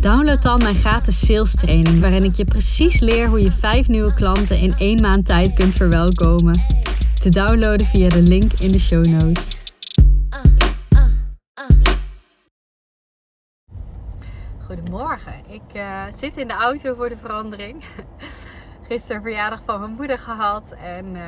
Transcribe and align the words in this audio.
download 0.00 0.42
dan 0.42 0.58
mijn 0.58 0.74
gratis 0.74 1.26
sales 1.26 1.54
training, 1.54 2.00
waarin 2.00 2.24
ik 2.24 2.34
je 2.34 2.44
precies 2.44 3.00
leer 3.00 3.28
hoe 3.28 3.42
je 3.42 3.50
vijf 3.50 3.88
nieuwe 3.88 4.14
klanten 4.14 4.58
in 4.58 4.74
één 4.78 5.00
maand 5.00 5.26
tijd 5.26 5.54
kunt 5.54 5.74
verwelkomen. 5.74 6.60
Te 7.14 7.28
downloaden 7.28 7.86
via 7.86 8.08
de 8.08 8.22
link 8.22 8.52
in 8.52 8.72
de 8.72 8.78
show 8.78 9.04
notes. 9.04 9.46
Goedemorgen, 14.66 15.34
ik 15.48 15.74
uh, 15.76 16.02
zit 16.16 16.36
in 16.36 16.48
de 16.48 16.54
auto 16.54 16.94
voor 16.94 17.08
de 17.08 17.16
verandering. 17.16 17.84
Gisteren 18.88 19.22
verjaardag 19.22 19.60
van 19.64 19.80
mijn 19.80 19.92
moeder 19.92 20.18
gehad 20.18 20.74
en 20.82 21.14
uh, 21.14 21.22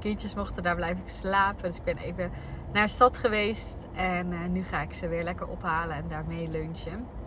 kindjes 0.00 0.34
mochten 0.34 0.62
daar 0.62 0.76
blijven 0.76 1.02
slapen. 1.06 1.62
Dus 1.62 1.76
ik 1.76 1.84
ben 1.84 1.96
even 1.96 2.30
naar 2.72 2.86
de 2.86 2.92
stad 2.92 3.18
geweest 3.18 3.86
en 3.94 4.32
uh, 4.32 4.38
nu 4.48 4.62
ga 4.62 4.82
ik 4.82 4.92
ze 4.92 5.08
weer 5.08 5.24
lekker 5.24 5.46
ophalen 5.46 5.96
en 5.96 6.04
daarmee 6.08 6.48
lunchen. 6.50 7.19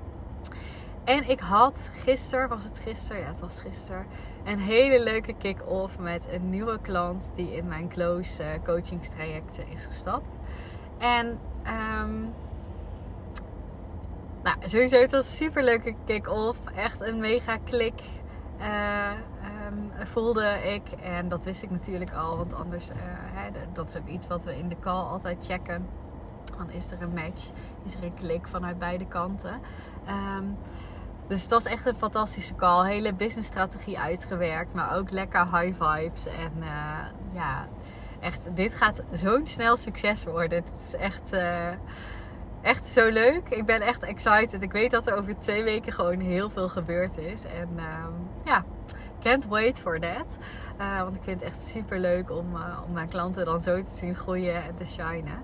En 1.04 1.30
ik 1.30 1.40
had 1.40 1.90
gisteren, 1.94 2.50
was 2.50 2.64
het 2.64 2.80
gisteren? 2.80 3.22
Ja, 3.22 3.28
het 3.28 3.40
was 3.40 3.60
gisteren. 3.60 4.06
Een 4.44 4.60
hele 4.60 5.04
leuke 5.04 5.34
kick-off 5.38 5.98
met 6.00 6.28
een 6.32 6.50
nieuwe 6.50 6.80
klant 6.82 7.32
die 7.36 7.56
in 7.56 7.68
mijn 7.68 7.90
close 7.90 8.44
uh, 8.44 8.50
coachingstrajecten 8.64 9.68
is 9.68 9.86
gestapt. 9.86 10.40
En 10.98 11.40
um, 12.02 12.34
nou, 14.44 14.58
sowieso, 14.60 14.96
het 14.96 15.12
was 15.12 15.26
een 15.26 15.36
super 15.36 15.64
leuke 15.64 15.96
kick-off. 16.06 16.60
Echt 16.76 17.02
een 17.02 17.20
mega 17.20 17.58
klik 17.58 18.02
uh, 18.60 19.12
um, 19.68 20.06
voelde 20.06 20.74
ik. 20.74 20.92
En 21.02 21.28
dat 21.28 21.46
wist 21.46 21.64
ik 21.64 21.70
natuurlijk 21.70 22.14
al, 22.14 22.38
want 22.38 22.54
anders, 22.54 22.90
uh, 22.90 22.96
hè, 23.06 23.50
dat 23.74 23.90
is 23.90 23.96
ook 23.96 24.08
iets 24.08 24.28
wat 24.28 24.44
we 24.44 24.58
in 24.58 24.70
de 24.70 24.80
call 24.80 25.04
altijd 25.04 25.46
checken. 25.46 25.88
Dan 26.58 26.70
is 26.70 26.92
er 26.92 27.02
een 27.02 27.14
match, 27.14 27.50
is 27.86 27.96
er 27.96 28.04
een 28.04 28.14
klik 28.14 28.48
vanuit 28.48 28.80
beide 28.80 29.06
kanten. 29.06 29.54
Um, 30.38 30.58
dus 31.28 31.42
het 31.42 31.52
was 31.52 31.66
echt 31.66 31.86
een 31.86 31.96
fantastische 31.96 32.56
call. 32.56 32.88
Hele 32.88 33.14
businessstrategie 33.14 34.00
uitgewerkt, 34.00 34.74
maar 34.74 34.98
ook 34.98 35.12
lekker 35.12 35.60
high 35.60 35.84
vibes. 35.84 36.26
En 36.26 36.52
uh, 36.60 37.00
ja, 37.34 37.68
echt, 38.20 38.56
dit 38.56 38.74
gaat 38.74 39.02
zo'n 39.12 39.48
snel 39.48 39.78
succes 39.78 40.24
worden. 40.24 40.64
Het 40.64 40.82
is 40.84 40.96
echt, 40.96 41.34
uh, 41.34 41.68
echt 42.62 42.88
zo 42.88 43.10
leuk. 43.10 43.50
Ik 43.50 43.66
ben 43.66 43.82
echt 43.82 44.04
excited. 44.04 44.62
Ik 44.62 44.72
weet 44.72 44.92
dat 44.92 45.08
er 45.08 45.18
over 45.18 45.40
twee 45.40 45.64
weken 45.64 45.94
gewoon 45.94 46.20
heel 46.20 46.50
veel 46.50 46.70
gebeurd 46.70 47.18
is. 47.18 47.44
En 47.44 47.70
um, 47.70 48.28
ja, 48.46 48.64
can't 49.22 49.46
wait 49.46 49.82
for 49.82 50.00
that. 50.00 50.38
Uh, 50.80 51.02
want 51.02 51.16
ik 51.16 51.22
vind 51.24 51.42
het 51.42 51.50
echt 51.50 51.66
super 51.66 52.00
leuk 52.00 52.32
om, 52.32 52.56
om 52.86 52.94
mijn 52.94 53.10
klanten 53.10 53.46
dan 53.46 53.62
zo 53.62 53.84
te 53.84 53.92
zien 53.92 54.16
groeien 54.16 54.64
en 54.64 54.76
te 54.76 54.86
shinen. 54.86 55.44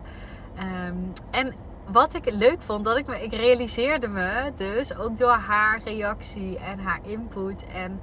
Um, 0.59 1.11
en 1.31 1.53
wat 1.91 2.13
ik 2.13 2.33
leuk 2.33 2.61
vond, 2.61 2.85
dat 2.85 2.97
ik 2.97 3.07
me, 3.07 3.23
ik 3.23 3.33
realiseerde 3.33 4.07
me 4.07 4.51
dus 4.55 4.95
ook 4.95 5.17
door 5.17 5.37
haar 5.47 5.81
reactie 5.83 6.57
en 6.57 6.79
haar 6.79 6.99
input 7.01 7.65
en 7.73 7.99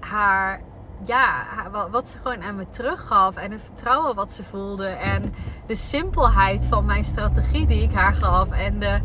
haar, 0.00 0.60
ja, 1.04 1.46
wat 1.90 2.08
ze 2.08 2.18
gewoon 2.18 2.42
aan 2.42 2.56
me 2.56 2.68
teruggaf 2.68 3.36
en 3.36 3.50
het 3.50 3.62
vertrouwen 3.62 4.14
wat 4.14 4.32
ze 4.32 4.44
voelde 4.44 4.86
en 4.86 5.34
de 5.66 5.74
simpelheid 5.74 6.66
van 6.66 6.84
mijn 6.84 7.04
strategie 7.04 7.66
die 7.66 7.82
ik 7.82 7.92
haar 7.92 8.14
gaf 8.14 8.50
en 8.50 8.78
de, 8.78 9.00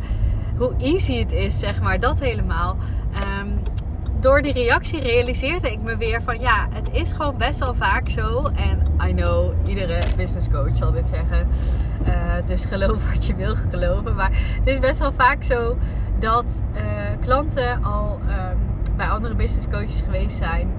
hoe 0.57 0.75
easy 0.77 1.19
het 1.19 1.31
is, 1.31 1.59
zeg 1.59 1.81
maar, 1.81 1.99
dat 1.99 2.19
helemaal. 2.19 2.77
Um, 3.39 3.60
door 4.21 4.41
die 4.41 4.53
reactie 4.53 4.99
realiseerde 5.01 5.71
ik 5.71 5.81
me 5.81 5.97
weer 5.97 6.21
van 6.21 6.39
ja, 6.39 6.67
het 6.73 6.89
is 6.91 7.11
gewoon 7.11 7.37
best 7.37 7.59
wel 7.59 7.75
vaak 7.75 8.09
zo. 8.09 8.49
En 8.55 8.83
I 9.09 9.13
know, 9.13 9.53
iedere 9.67 9.99
business 10.17 10.49
coach 10.49 10.75
zal 10.75 10.91
dit 10.91 11.07
zeggen. 11.07 11.47
Uh, 12.07 12.13
dus 12.45 12.65
geloof 12.65 13.05
wat 13.13 13.25
je 13.25 13.35
wil 13.35 13.55
geloven. 13.55 14.15
Maar 14.15 14.29
het 14.31 14.67
is 14.67 14.79
best 14.79 14.99
wel 14.99 15.13
vaak 15.13 15.43
zo 15.43 15.77
dat 16.19 16.61
uh, 16.73 16.81
klanten 17.19 17.83
al 17.83 18.19
um, 18.21 18.57
bij 18.95 19.07
andere 19.07 19.35
business 19.35 19.67
coaches 19.71 20.01
geweest 20.01 20.37
zijn. 20.37 20.71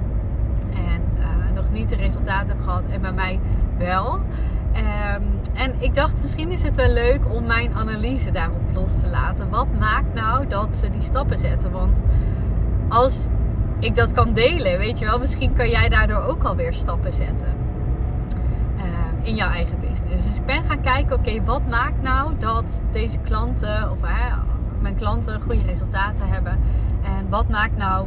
En 0.75 1.03
uh, 1.19 1.55
nog 1.55 1.71
niet 1.71 1.89
de 1.89 1.97
resultaten 1.97 2.47
hebben 2.47 2.65
gehad. 2.65 2.85
En 2.91 3.01
bij 3.01 3.13
mij 3.13 3.41
wel. 3.79 4.15
Um, 4.15 5.41
en 5.53 5.75
ik 5.79 5.95
dacht, 5.95 6.21
misschien 6.21 6.51
is 6.51 6.63
het 6.63 6.77
wel 6.77 6.91
leuk 6.91 7.21
om 7.35 7.47
mijn 7.47 7.75
analyse 7.75 8.31
daarop 8.31 8.63
los 8.73 9.01
te 9.01 9.09
laten. 9.09 9.51
Wat 9.51 9.79
maakt 9.79 10.15
nou 10.15 10.47
dat 10.47 10.75
ze 10.75 10.91
die 10.91 11.03
stappen 11.03 11.39
zetten? 11.39 11.71
Want 11.71 12.03
als 12.93 13.27
ik 13.79 13.95
dat 13.95 14.13
kan 14.13 14.33
delen, 14.33 14.79
weet 14.79 14.99
je 14.99 15.05
wel, 15.05 15.19
misschien 15.19 15.55
kan 15.55 15.69
jij 15.69 15.89
daardoor 15.89 16.23
ook 16.23 16.43
alweer 16.43 16.75
stappen 16.75 17.13
zetten 17.13 17.55
uh, 18.77 18.83
in 19.23 19.35
jouw 19.35 19.51
eigen 19.51 19.81
business. 19.81 20.25
Dus 20.25 20.37
ik 20.37 20.47
ben 20.47 20.65
gaan 20.65 20.81
kijken, 20.81 21.17
oké, 21.17 21.45
wat 21.45 21.67
maakt 21.69 22.03
nou 22.03 22.33
dat 22.39 22.83
deze 22.93 23.19
klanten 23.19 23.91
of 23.91 23.99
mijn 24.81 24.95
klanten 24.95 25.41
goede 25.41 25.63
resultaten 25.67 26.29
hebben? 26.29 26.59
En 27.05 27.29
wat 27.29 27.49
maakt 27.49 27.77
nou, 27.77 28.07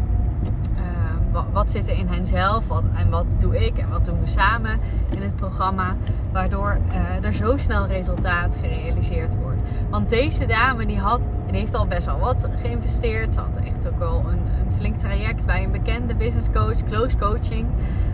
uh, 1.34 1.41
wat, 1.52 1.72
zit 1.72 1.88
er 1.88 1.97
in 1.97 2.07
hen 2.07 2.25
zelf 2.25 2.67
wat, 2.67 2.84
en 2.96 3.09
wat 3.09 3.35
doe 3.40 3.66
ik 3.66 3.78
en 3.78 3.90
wat 3.90 4.06
doen 4.06 4.19
we 4.19 4.28
samen 4.28 4.79
in 5.09 5.22
het 5.22 5.35
programma, 5.35 5.96
waardoor 6.31 6.78
er 7.22 7.34
zo 7.34 7.57
snel 7.57 7.85
resultaat 7.88 8.57
gerealiseerd 8.62 9.35
wordt? 9.35 9.62
Want 9.90 10.09
deze 10.09 10.46
dame 10.46 10.85
die 10.85 11.00
had, 11.00 11.29
heeft 11.55 11.73
al 11.73 11.88
best 11.88 12.05
wel 12.05 12.19
wat 12.19 12.47
geïnvesteerd, 12.61 13.33
ze 13.33 13.39
had 13.39 13.55
echt 13.55 13.88
ook 13.88 13.97
wel 13.97 14.23
een 14.29 14.73
flink 14.77 14.97
traject 14.97 15.45
bij 15.45 15.63
een 15.63 15.71
bekende 15.71 16.16
business 16.16 16.47
coach, 16.53 16.83
close 16.83 17.17
coaching, 17.17 17.67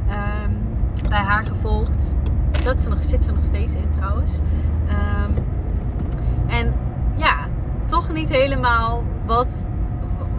um, 0.09 0.57
bij 1.09 1.19
haar 1.19 1.45
gevolgd. 1.45 2.15
Dat 2.63 2.81
ze 2.81 2.89
nog, 2.89 3.03
zit 3.03 3.23
ze 3.23 3.31
nog 3.31 3.43
steeds 3.43 3.73
in 3.73 3.89
trouwens. 3.89 4.35
Um, 4.35 5.43
en 6.47 6.73
ja, 7.15 7.47
toch 7.85 8.11
niet 8.11 8.29
helemaal 8.29 9.03
wat, 9.25 9.63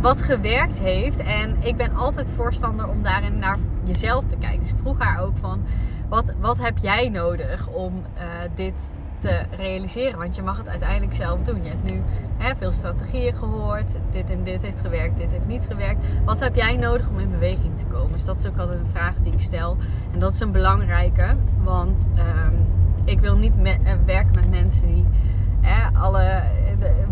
wat 0.00 0.22
gewerkt 0.22 0.78
heeft. 0.78 1.19
En 1.19 1.56
ik 1.60 1.76
ben 1.76 1.94
altijd 1.94 2.32
voorstander 2.36 2.88
om 2.88 3.02
daarin 3.02 3.38
naar 3.38 3.58
jezelf 3.84 4.26
te 4.26 4.36
kijken. 4.36 4.60
Dus 4.60 4.70
ik 4.70 4.78
vroeg 4.80 4.98
haar 4.98 5.22
ook 5.22 5.36
van, 5.40 5.62
wat, 6.08 6.34
wat 6.40 6.58
heb 6.58 6.78
jij 6.78 7.08
nodig 7.08 7.69
om 7.69 7.92
uh, 7.94 8.22
dit 8.54 8.80
te 9.22 9.41
realiseren. 9.56 10.19
Want 10.19 10.37
je 10.37 10.43
mag 10.43 10.59
het 10.59 10.69
uiteindelijk 10.69 11.15
zelf 11.15 11.41
doen. 11.41 11.62
Je 11.62 11.69
hebt 11.69 11.84
nu 11.84 12.03
hè, 12.37 12.56
veel 12.56 12.72
strategieën 12.72 13.34
gehoord. 13.34 13.97
Dit 14.10 14.31
en 14.31 14.44
dit 14.44 14.62
heeft 14.62 14.81
gewerkt, 14.81 15.16
dit 15.16 15.31
heeft 15.31 15.47
niet 15.47 15.66
gewerkt. 15.71 16.05
Wat 16.25 16.41
heb 16.41 16.55
jij 16.55 16.77
nodig 16.77 17.09
om 17.09 17.19
in 17.19 17.31
beweging 17.31 17.78
te 17.78 17.84
komen? 17.84 18.12
Dus 18.12 18.25
dat 18.25 18.38
is 18.38 18.47
ook 18.47 18.59
altijd 18.59 18.78
een 18.78 18.87
vraag 18.87 19.16
die 19.16 19.32
ik 19.32 19.41
stel. 19.41 19.77
En 20.12 20.19
dat 20.19 20.32
is 20.32 20.41
een 20.41 20.53
belangrijke. 20.53 21.37
Want 21.62 22.09
um, 22.16 22.66
ik 23.05 23.21
wil 23.21 23.37
niet 23.37 23.56
me 23.56 23.77
uh, 23.84 23.93
werken 24.06 24.34
met 24.34 24.50
mensen 24.50 24.87
die 24.87 25.05
hè, 25.61 25.99
alle 25.99 26.43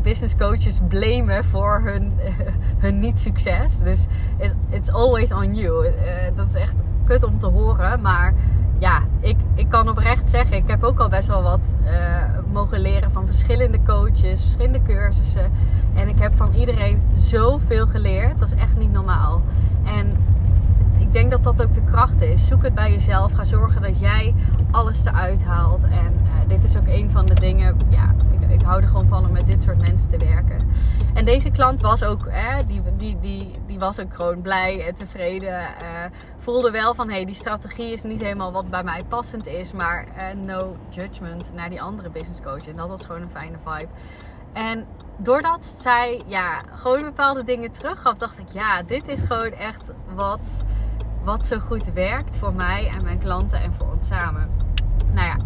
business 0.03 0.37
coaches 0.37 0.81
blamen 0.89 1.45
voor 1.45 1.81
hun, 1.85 2.13
hun 2.85 2.99
niet-succes. 2.99 3.79
Dus 3.79 4.07
it's, 4.71 4.91
always 4.91 5.33
on 5.33 5.55
you. 5.55 5.87
Uh, 5.87 5.93
dat 6.35 6.49
is 6.49 6.55
echt 6.55 6.83
kut 7.05 7.23
om 7.23 7.39
te 7.39 7.47
horen. 7.47 8.01
Maar 8.01 8.35
ja, 8.81 9.03
ik, 9.21 9.37
ik 9.55 9.69
kan 9.69 9.89
oprecht 9.89 10.29
zeggen, 10.29 10.57
ik 10.57 10.69
heb 10.69 10.83
ook 10.85 10.99
al 10.99 11.09
best 11.09 11.29
wel 11.29 11.43
wat 11.43 11.75
uh, 11.85 11.91
mogen 12.53 12.81
leren 12.81 13.11
van 13.11 13.27
verschillende 13.27 13.79
coaches, 13.87 14.41
verschillende 14.41 14.83
cursussen. 14.83 15.51
En 15.95 16.09
ik 16.09 16.19
heb 16.19 16.37
van 16.37 16.55
iedereen 16.55 17.03
zoveel 17.17 17.87
geleerd. 17.87 18.39
Dat 18.39 18.53
is 18.53 18.59
echt 18.59 18.79
niet 18.79 18.93
normaal. 18.93 19.43
En 19.85 20.17
ik 20.99 21.13
denk 21.13 21.31
dat 21.31 21.43
dat 21.43 21.63
ook 21.63 21.73
de 21.73 21.85
kracht 21.85 22.21
is. 22.21 22.47
Zoek 22.47 22.63
het 22.63 22.75
bij 22.75 22.91
jezelf. 22.91 23.33
Ga 23.33 23.45
zorgen 23.45 23.83
dat 23.83 24.01
jij 24.01 24.35
alles 24.71 25.05
eruit 25.05 25.45
haalt. 25.45 25.83
En 25.83 26.13
uh, 26.23 26.31
dit 26.49 26.65
is 26.65 26.77
ook 26.77 26.87
een 26.87 27.11
van 27.11 27.27
de 27.27 27.35
dingen. 27.35 27.77
Ja, 27.89 28.15
ik, 28.41 28.51
ik 28.51 28.63
hou 28.63 28.83
er 28.83 28.89
gewoon 28.89 29.09
van 29.09 29.27
om 29.27 29.33
met 29.33 29.47
dit 29.47 29.63
soort 29.63 29.81
mensen 29.81 30.11
te 30.11 30.19
werken. 30.19 30.57
En 31.15 31.25
deze 31.25 31.51
klant 31.51 31.81
was 31.81 32.05
ook, 32.05 32.29
die, 32.67 32.83
die, 32.97 33.17
die, 33.21 33.51
die 33.67 33.70
was 33.81 34.01
ook 34.01 34.15
gewoon 34.15 34.41
blij 34.41 34.87
en 34.87 34.95
tevreden. 34.95 35.61
Uh, 35.61 35.67
voelde 36.39 36.71
wel 36.71 36.95
van, 36.95 37.09
hé, 37.09 37.15
hey, 37.15 37.25
die 37.25 37.35
strategie 37.35 37.93
is 37.93 38.03
niet 38.03 38.23
helemaal 38.23 38.53
wat 38.53 38.71
bij 38.71 38.85
mij 38.85 39.03
passend 39.09 39.47
is. 39.47 39.73
Maar 39.73 40.07
uh, 40.17 40.43
no 40.45 40.77
judgment 40.89 41.53
naar 41.55 41.71
die 41.71 41.83
andere 41.83 42.11
business 42.11 42.41
coach. 42.41 42.67
En 42.67 42.77
dat 42.77 42.89
was 42.89 43.05
gewoon 43.05 43.23
een 43.23 43.31
fijne 43.31 43.57
vibe. 43.65 43.91
En 44.53 44.87
doordat 45.17 45.65
zij 45.65 46.23
ja, 46.27 46.61
gewoon 46.75 47.03
bepaalde 47.03 47.43
dingen 47.45 47.71
teruggaf, 47.71 48.19
dacht 48.19 48.39
ik, 48.39 48.49
ja, 48.49 48.83
dit 48.83 49.09
is 49.09 49.21
gewoon 49.21 49.53
echt 49.53 49.91
wat, 50.15 50.65
wat 51.25 51.47
zo 51.47 51.59
goed 51.59 51.93
werkt 51.93 52.39
voor 52.39 52.55
mij 52.55 52.89
en 52.89 53.05
mijn 53.05 53.19
klanten 53.19 53.61
en 53.61 53.75
voor 53.75 53.93
ons 53.93 54.07
samen. 54.07 54.70
Nou 55.15 55.27
ja, 55.27 55.37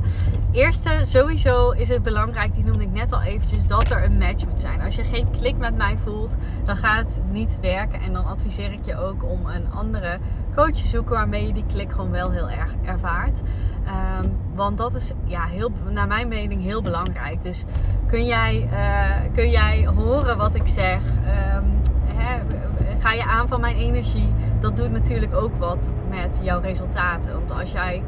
eerste 0.52 1.00
sowieso 1.04 1.70
is 1.70 1.88
het 1.88 2.02
belangrijk, 2.02 2.54
die 2.54 2.64
noemde 2.64 2.82
ik 2.82 2.92
net 2.92 3.12
al 3.12 3.22
eventjes, 3.22 3.66
dat 3.66 3.90
er 3.90 4.04
een 4.04 4.18
match 4.18 4.46
moet 4.46 4.60
zijn. 4.60 4.80
Als 4.80 4.96
je 4.96 5.04
geen 5.04 5.30
klik 5.30 5.56
met 5.56 5.76
mij 5.76 5.96
voelt, 5.96 6.36
dan 6.64 6.76
gaat 6.76 7.06
het 7.06 7.20
niet 7.30 7.58
werken. 7.60 8.00
En 8.00 8.12
dan 8.12 8.26
adviseer 8.26 8.72
ik 8.72 8.84
je 8.84 8.98
ook 8.98 9.24
om 9.24 9.46
een 9.46 9.72
andere 9.72 10.18
coach 10.54 10.70
te 10.70 10.86
zoeken 10.86 11.14
waarmee 11.14 11.46
je 11.46 11.52
die 11.52 11.64
klik 11.66 11.90
gewoon 11.90 12.10
wel 12.10 12.30
heel 12.30 12.50
erg 12.50 12.74
ervaart. 12.84 13.40
Ehm, 13.86 14.28
want 14.54 14.78
dat 14.78 14.94
is 14.94 15.12
ja, 15.24 15.44
heel, 15.44 15.70
naar 15.90 16.06
mijn 16.06 16.28
mening 16.28 16.62
heel 16.62 16.82
belangrijk. 16.82 17.42
Dus 17.42 17.64
kun 18.06 18.24
jij, 18.24 18.68
uh, 18.72 19.34
kun 19.34 19.50
jij 19.50 19.86
horen 19.96 20.36
wat 20.36 20.54
ik 20.54 20.66
zeg? 20.66 21.00
Um, 21.56 21.80
hè, 22.06 22.40
ga 22.98 23.12
je 23.12 23.24
aan 23.24 23.48
van 23.48 23.60
mijn 23.60 23.76
energie? 23.76 24.32
Dat 24.60 24.76
doet 24.76 24.90
natuurlijk 24.90 25.34
ook 25.34 25.54
wat 25.54 25.90
met 26.10 26.40
jouw 26.42 26.60
resultaten. 26.60 27.32
Want 27.32 27.52
als 27.60 27.72
jij 27.72 28.02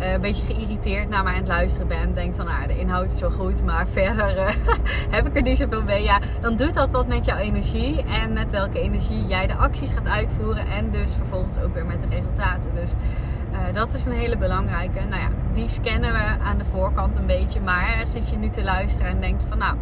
uh, 0.00 0.12
een 0.12 0.20
beetje 0.20 0.46
geïrriteerd 0.46 1.08
naar 1.08 1.22
mij 1.22 1.32
aan 1.32 1.38
het 1.38 1.48
luisteren 1.48 1.88
bent. 1.88 2.14
Denkt 2.14 2.36
van, 2.36 2.46
nou, 2.46 2.66
de 2.66 2.78
inhoud 2.78 3.10
is 3.10 3.20
wel 3.20 3.30
goed, 3.30 3.64
maar 3.64 3.86
verder 3.98 4.36
uh, 4.36 4.48
heb 5.16 5.26
ik 5.26 5.36
er 5.36 5.42
niet 5.42 5.56
zoveel 5.56 5.82
mee. 5.82 6.02
Ja, 6.02 6.18
dan 6.40 6.56
doet 6.56 6.74
dat 6.74 6.90
wat 6.90 7.06
met 7.06 7.24
jouw 7.24 7.36
energie 7.36 8.02
en 8.02 8.32
met 8.32 8.50
welke 8.50 8.80
energie 8.80 9.26
jij 9.26 9.46
de 9.46 9.54
acties 9.54 9.92
gaat 9.92 10.06
uitvoeren. 10.06 10.66
En 10.66 10.90
dus 10.90 11.14
vervolgens 11.14 11.58
ook 11.58 11.74
weer 11.74 11.86
met 11.86 12.00
de 12.00 12.06
resultaten. 12.10 12.70
Dus 12.74 12.92
uh, 13.52 13.74
dat 13.74 13.94
is 13.94 14.04
een 14.04 14.12
hele 14.12 14.36
belangrijke. 14.36 15.00
Nou 15.00 15.20
ja, 15.20 15.28
die 15.52 15.68
scannen 15.68 16.12
we 16.12 16.44
aan 16.44 16.58
de 16.58 16.64
voorkant 16.64 17.14
een 17.14 17.26
beetje. 17.26 17.60
Maar 17.60 18.02
zit 18.06 18.30
je 18.30 18.36
nu 18.36 18.48
te 18.48 18.62
luisteren 18.62 19.10
en 19.10 19.20
denk 19.20 19.40
je 19.40 19.46
van, 19.46 19.58
nou 19.58 19.76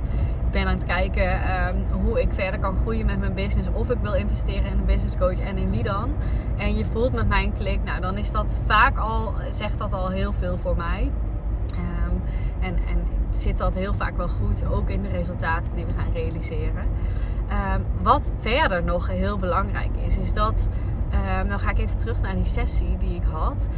ben 0.50 0.66
aan 0.66 0.74
het 0.74 0.84
kijken 0.84 1.40
um, 1.66 2.00
hoe 2.02 2.20
ik 2.20 2.28
verder 2.32 2.60
kan 2.60 2.76
groeien 2.76 3.06
met 3.06 3.18
mijn 3.18 3.34
business. 3.34 3.68
Of 3.72 3.90
ik 3.90 3.98
wil 4.02 4.14
investeren 4.14 4.64
in 4.64 4.78
een 4.78 4.84
business 4.84 5.16
coach 5.16 5.40
en 5.40 5.58
in 5.58 5.70
wie 5.70 5.82
dan. 5.82 6.10
En 6.56 6.76
je 6.76 6.84
voelt 6.84 7.12
met 7.12 7.28
mij 7.28 7.44
een 7.44 7.52
klik. 7.52 7.84
Nou, 7.84 8.00
dan 8.00 8.18
is 8.18 8.30
dat 8.30 8.58
vaak 8.66 8.98
al, 8.98 9.34
zegt 9.50 9.78
dat 9.78 9.92
al 9.92 10.08
heel 10.08 10.32
veel 10.32 10.58
voor 10.58 10.76
mij. 10.76 11.10
Um, 11.72 12.22
en, 12.60 12.74
en 12.74 13.02
zit 13.30 13.58
dat 13.58 13.74
heel 13.74 13.94
vaak 13.94 14.16
wel 14.16 14.28
goed. 14.28 14.66
Ook 14.66 14.88
in 14.88 15.02
de 15.02 15.08
resultaten 15.08 15.74
die 15.74 15.86
we 15.86 15.92
gaan 15.92 16.12
realiseren. 16.12 16.84
Um, 17.74 17.84
wat 18.02 18.32
verder 18.40 18.84
nog 18.84 19.08
heel 19.08 19.38
belangrijk 19.38 19.90
is, 20.06 20.16
is 20.16 20.32
dat. 20.32 20.68
dan 21.48 21.58
ga 21.58 21.70
ik 21.70 21.78
even 21.78 21.98
terug 21.98 22.20
naar 22.20 22.34
die 22.34 22.44
sessie 22.44 22.96
die 22.98 23.14
ik 23.14 23.22
had. 23.30 23.68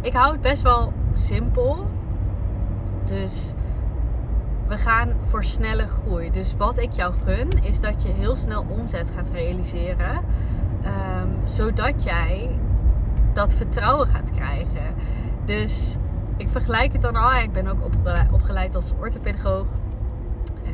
ik 0.00 0.12
hou 0.12 0.32
het 0.32 0.40
best 0.40 0.62
wel 0.62 0.92
simpel. 1.12 1.90
Dus 3.04 3.52
we 4.70 4.76
gaan 4.76 5.12
voor 5.24 5.44
snelle 5.44 5.86
groei. 5.86 6.30
Dus 6.30 6.56
wat 6.56 6.78
ik 6.78 6.92
jou 6.92 7.14
gun, 7.24 7.48
is 7.62 7.80
dat 7.80 8.02
je 8.02 8.08
heel 8.08 8.36
snel 8.36 8.66
omzet 8.68 9.10
gaat 9.10 9.30
realiseren. 9.30 10.16
Um, 10.84 11.38
zodat 11.44 12.02
jij 12.02 12.58
dat 13.32 13.54
vertrouwen 13.54 14.06
gaat 14.06 14.30
krijgen. 14.30 14.94
Dus 15.44 15.96
ik 16.36 16.48
vergelijk 16.48 16.92
het 16.92 17.02
dan 17.02 17.16
al. 17.16 17.32
Ik 17.32 17.52
ben 17.52 17.66
ook 17.66 17.84
opgeleid 18.32 18.74
als 18.74 18.92
orthopedagoog. 19.00 19.66
Uh, 20.64 20.72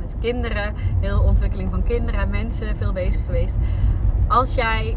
met 0.00 0.14
kinderen, 0.20 0.74
heel 1.00 1.20
ontwikkeling 1.20 1.70
van 1.70 1.82
kinderen 1.82 2.20
en 2.20 2.30
mensen, 2.30 2.76
veel 2.76 2.92
bezig 2.92 3.24
geweest. 3.24 3.56
Als 4.28 4.54
jij 4.54 4.96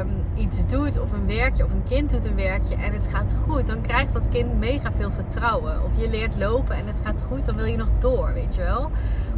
um, 0.00 0.21
iets 0.36 0.66
doet 0.66 1.00
of 1.00 1.12
een 1.12 1.26
werkje 1.26 1.64
of 1.64 1.72
een 1.72 1.84
kind 1.88 2.10
doet 2.10 2.24
een 2.24 2.36
werkje 2.36 2.74
en 2.74 2.92
het 2.92 3.06
gaat 3.06 3.34
goed, 3.46 3.66
dan 3.66 3.80
krijgt 3.80 4.12
dat 4.12 4.28
kind 4.28 4.58
mega 4.58 4.92
veel 4.92 5.10
vertrouwen. 5.10 5.84
Of 5.84 5.90
je 5.96 6.08
leert 6.08 6.36
lopen 6.36 6.76
en 6.76 6.86
het 6.86 7.00
gaat 7.04 7.22
goed, 7.22 7.44
dan 7.44 7.56
wil 7.56 7.64
je 7.64 7.76
nog 7.76 7.88
door, 7.98 8.32
weet 8.32 8.54
je 8.54 8.60
wel. 8.60 8.90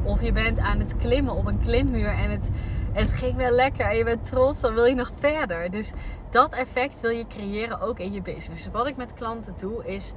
Of 0.02 0.22
je 0.22 0.32
bent 0.32 0.58
aan 0.58 0.78
het 0.78 0.96
klimmen 0.96 1.34
op 1.34 1.46
een 1.46 1.60
klimmuur 1.60 2.08
en 2.08 2.30
het, 2.30 2.48
het 2.92 3.10
ging 3.10 3.36
wel 3.36 3.50
lekker 3.50 3.86
en 3.86 3.96
je 3.96 4.04
bent 4.04 4.24
trots, 4.24 4.60
dan 4.60 4.74
wil 4.74 4.84
je 4.84 4.94
nog 4.94 5.12
verder. 5.18 5.70
Dus 5.70 5.92
dat 6.30 6.52
effect 6.52 7.00
wil 7.00 7.10
je 7.10 7.26
creëren 7.26 7.80
ook 7.80 7.98
in 7.98 8.12
je 8.12 8.22
business. 8.22 8.68
Wat 8.72 8.86
ik 8.86 8.96
met 8.96 9.14
klanten 9.14 9.54
doe 9.56 9.86
is 9.86 10.12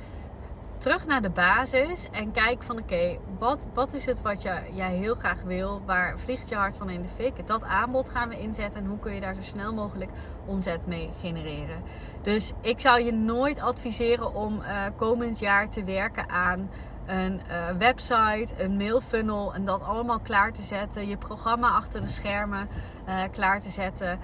terug 0.77 1.05
naar 1.05 1.21
de 1.21 1.29
basis 1.29 2.07
en 2.11 2.31
kijk 2.31 2.63
van 2.63 2.77
oké, 2.77 3.17
wat, 3.39 3.67
wat 3.73 3.93
is 3.93 4.05
het 4.05 4.21
wat 4.21 4.41
jij 4.73 4.93
heel 4.93 5.15
graag 5.15 5.41
wil? 5.41 5.81
Waar 5.85 6.19
vliegt 6.19 6.49
je 6.49 6.55
hart 6.55 6.77
van 6.77 6.89
in 6.89 7.01
de 7.01 7.07
fik? 7.15 7.47
Dat 7.47 7.63
aanbod 7.63 8.09
gaan 8.09 8.29
we 8.29 8.39
inzetten 8.39 8.81
en 8.81 8.87
hoe 8.87 8.99
kun 8.99 9.13
je 9.13 9.21
daar 9.21 9.35
zo 9.35 9.41
snel 9.41 9.73
mogelijk 9.73 10.11
omzet 10.45 10.87
mee 10.87 11.09
genereren? 11.19 11.81
Dus 12.21 12.51
ik 12.61 12.79
zou 12.79 13.03
je 13.03 13.13
nooit 13.13 13.59
adviseren 13.59 14.35
om 14.35 14.61
uh, 14.61 14.83
komend 14.95 15.39
jaar 15.39 15.69
te 15.69 15.83
werken 15.83 16.29
aan 16.29 16.69
een 17.05 17.41
uh, 17.49 17.77
website, 17.77 18.47
een 18.57 18.77
mailfunnel 18.77 19.53
en 19.53 19.65
dat 19.65 19.81
allemaal 19.81 20.19
klaar 20.19 20.53
te 20.53 20.61
zetten. 20.61 21.07
Je 21.07 21.17
programma 21.17 21.69
achter 21.69 22.01
de 22.01 22.07
schermen 22.07 22.67
uh, 23.07 23.21
klaar 23.31 23.61
te 23.61 23.69
zetten 23.69 24.19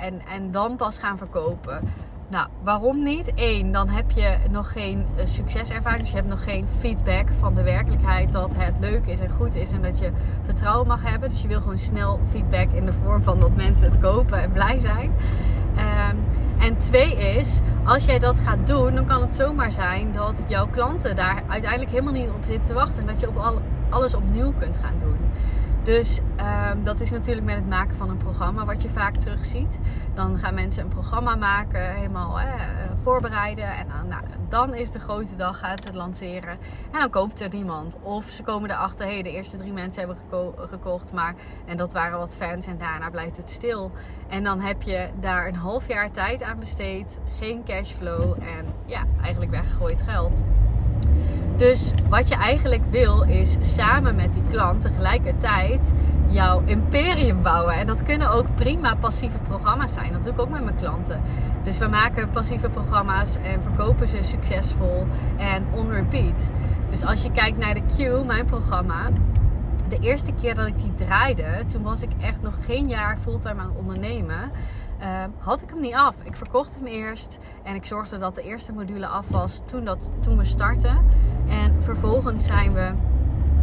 en, 0.00 0.26
en 0.26 0.50
dan 0.50 0.76
pas 0.76 0.98
gaan 0.98 1.18
verkopen. 1.18 1.92
Nou, 2.32 2.48
waarom 2.62 3.02
niet? 3.02 3.32
Eén, 3.34 3.72
dan 3.72 3.88
heb 3.88 4.10
je 4.10 4.36
nog 4.50 4.72
geen 4.72 5.06
uh, 5.16 5.24
succeservaring. 5.24 6.00
Dus 6.00 6.10
je 6.10 6.16
hebt 6.16 6.28
nog 6.28 6.44
geen 6.44 6.66
feedback 6.78 7.28
van 7.38 7.54
de 7.54 7.62
werkelijkheid 7.62 8.32
dat 8.32 8.50
het 8.56 8.78
leuk 8.80 9.06
is 9.06 9.20
en 9.20 9.30
goed 9.30 9.54
is 9.54 9.72
en 9.72 9.82
dat 9.82 9.98
je 9.98 10.10
vertrouwen 10.44 10.86
mag 10.86 11.02
hebben. 11.02 11.28
Dus 11.28 11.42
je 11.42 11.48
wil 11.48 11.60
gewoon 11.60 11.78
snel 11.78 12.20
feedback 12.30 12.70
in 12.70 12.86
de 12.86 12.92
vorm 12.92 13.22
van 13.22 13.40
dat 13.40 13.56
mensen 13.56 13.84
het 13.84 13.98
kopen 13.98 14.42
en 14.42 14.52
blij 14.52 14.80
zijn. 14.80 15.12
Um, 15.76 16.24
en 16.58 16.76
twee 16.78 17.16
is, 17.16 17.60
als 17.84 18.04
jij 18.04 18.18
dat 18.18 18.38
gaat 18.38 18.66
doen, 18.66 18.94
dan 18.94 19.04
kan 19.06 19.20
het 19.20 19.34
zomaar 19.34 19.72
zijn 19.72 20.12
dat 20.12 20.44
jouw 20.48 20.66
klanten 20.66 21.16
daar 21.16 21.42
uiteindelijk 21.48 21.90
helemaal 21.90 22.12
niet 22.12 22.28
op 22.28 22.44
zitten 22.44 22.66
te 22.66 22.74
wachten. 22.74 23.00
En 23.00 23.06
dat 23.06 23.20
je 23.20 23.28
op 23.28 23.36
al, 23.36 23.60
alles 23.88 24.14
opnieuw 24.14 24.52
kunt 24.58 24.78
gaan 24.82 24.98
doen. 25.00 25.16
Dus 25.82 26.20
um, 26.72 26.84
dat 26.84 27.00
is 27.00 27.10
natuurlijk 27.10 27.46
met 27.46 27.54
het 27.54 27.68
maken 27.68 27.96
van 27.96 28.10
een 28.10 28.16
programma 28.16 28.64
wat 28.64 28.82
je 28.82 28.88
vaak 28.88 29.16
terugziet. 29.16 29.78
Dan 30.14 30.38
gaan 30.38 30.54
mensen 30.54 30.82
een 30.82 30.88
programma 30.88 31.34
maken, 31.34 31.94
helemaal 31.94 32.40
eh, 32.40 32.54
voorbereiden. 33.02 33.76
En 33.76 33.86
dan, 33.88 34.08
nou, 34.08 34.22
dan 34.48 34.74
is 34.74 34.90
de 34.90 34.98
grote 34.98 35.36
dag, 35.36 35.58
gaan 35.58 35.78
ze 35.78 35.86
het 35.86 35.94
lanceren. 35.94 36.58
En 36.92 36.98
dan 36.98 37.10
koopt 37.10 37.40
er 37.40 37.48
niemand. 37.52 37.96
Of 38.02 38.24
ze 38.24 38.42
komen 38.42 38.70
erachter, 38.70 39.06
hey, 39.06 39.22
de 39.22 39.30
eerste 39.32 39.56
drie 39.56 39.72
mensen 39.72 40.00
hebben 40.00 40.16
geko 40.16 40.54
gekocht. 40.56 41.12
Maar, 41.12 41.34
en 41.64 41.76
dat 41.76 41.92
waren 41.92 42.18
wat 42.18 42.36
fans 42.36 42.66
en 42.66 42.78
daarna 42.78 43.10
blijft 43.10 43.36
het 43.36 43.50
stil. 43.50 43.90
En 44.28 44.44
dan 44.44 44.60
heb 44.60 44.82
je 44.82 45.08
daar 45.20 45.46
een 45.46 45.54
half 45.54 45.88
jaar 45.88 46.10
tijd 46.10 46.42
aan 46.42 46.58
besteed. 46.58 47.18
Geen 47.38 47.64
cashflow 47.64 48.32
en 48.32 48.66
ja, 48.86 49.04
eigenlijk 49.20 49.50
weggegooid 49.50 50.02
geld. 50.02 50.42
Dus 51.56 51.92
wat 52.08 52.28
je 52.28 52.34
eigenlijk 52.34 52.82
wil 52.90 53.22
is 53.22 53.56
samen 53.60 54.14
met 54.14 54.32
die 54.32 54.42
klant 54.50 54.80
tegelijkertijd 54.80 55.92
jouw 56.28 56.62
imperium 56.64 57.42
bouwen. 57.42 57.74
En 57.74 57.86
dat 57.86 58.02
kunnen 58.02 58.30
ook 58.30 58.54
prima 58.54 58.94
passieve 58.94 59.38
programma's 59.38 59.92
zijn. 59.92 60.12
Dat 60.12 60.24
doe 60.24 60.32
ik 60.32 60.40
ook 60.40 60.50
met 60.50 60.64
mijn 60.64 60.76
klanten. 60.76 61.20
Dus 61.64 61.78
we 61.78 61.86
maken 61.86 62.30
passieve 62.30 62.68
programma's 62.68 63.36
en 63.36 63.62
verkopen 63.62 64.08
ze 64.08 64.22
succesvol 64.22 65.06
en 65.36 65.64
on 65.70 65.90
repeat. 65.90 66.52
Dus 66.90 67.04
als 67.04 67.22
je 67.22 67.30
kijkt 67.30 67.58
naar 67.58 67.74
de 67.74 67.82
Q, 67.96 68.26
mijn 68.26 68.46
programma. 68.46 69.08
De 69.88 69.98
eerste 69.98 70.32
keer 70.40 70.54
dat 70.54 70.66
ik 70.66 70.78
die 70.78 70.94
draaide, 70.94 71.64
toen 71.66 71.82
was 71.82 72.02
ik 72.02 72.10
echt 72.20 72.42
nog 72.42 72.54
geen 72.64 72.88
jaar 72.88 73.16
fulltime 73.18 73.60
aan 73.60 73.68
het 73.68 73.78
ondernemen. 73.78 74.50
Uh, 75.02 75.24
had 75.38 75.62
ik 75.62 75.68
hem 75.68 75.80
niet 75.80 75.94
af. 75.94 76.16
Ik 76.22 76.36
verkocht 76.36 76.74
hem 76.74 76.86
eerst 76.86 77.38
en 77.62 77.74
ik 77.74 77.84
zorgde 77.84 78.18
dat 78.18 78.34
de 78.34 78.42
eerste 78.42 78.72
module 78.72 79.06
af 79.06 79.28
was 79.28 79.62
toen, 79.64 79.84
dat, 79.84 80.10
toen 80.20 80.36
we 80.36 80.44
startten. 80.44 80.98
En 81.48 81.82
vervolgens 81.82 82.46
zijn 82.46 82.72
we. 82.72 82.90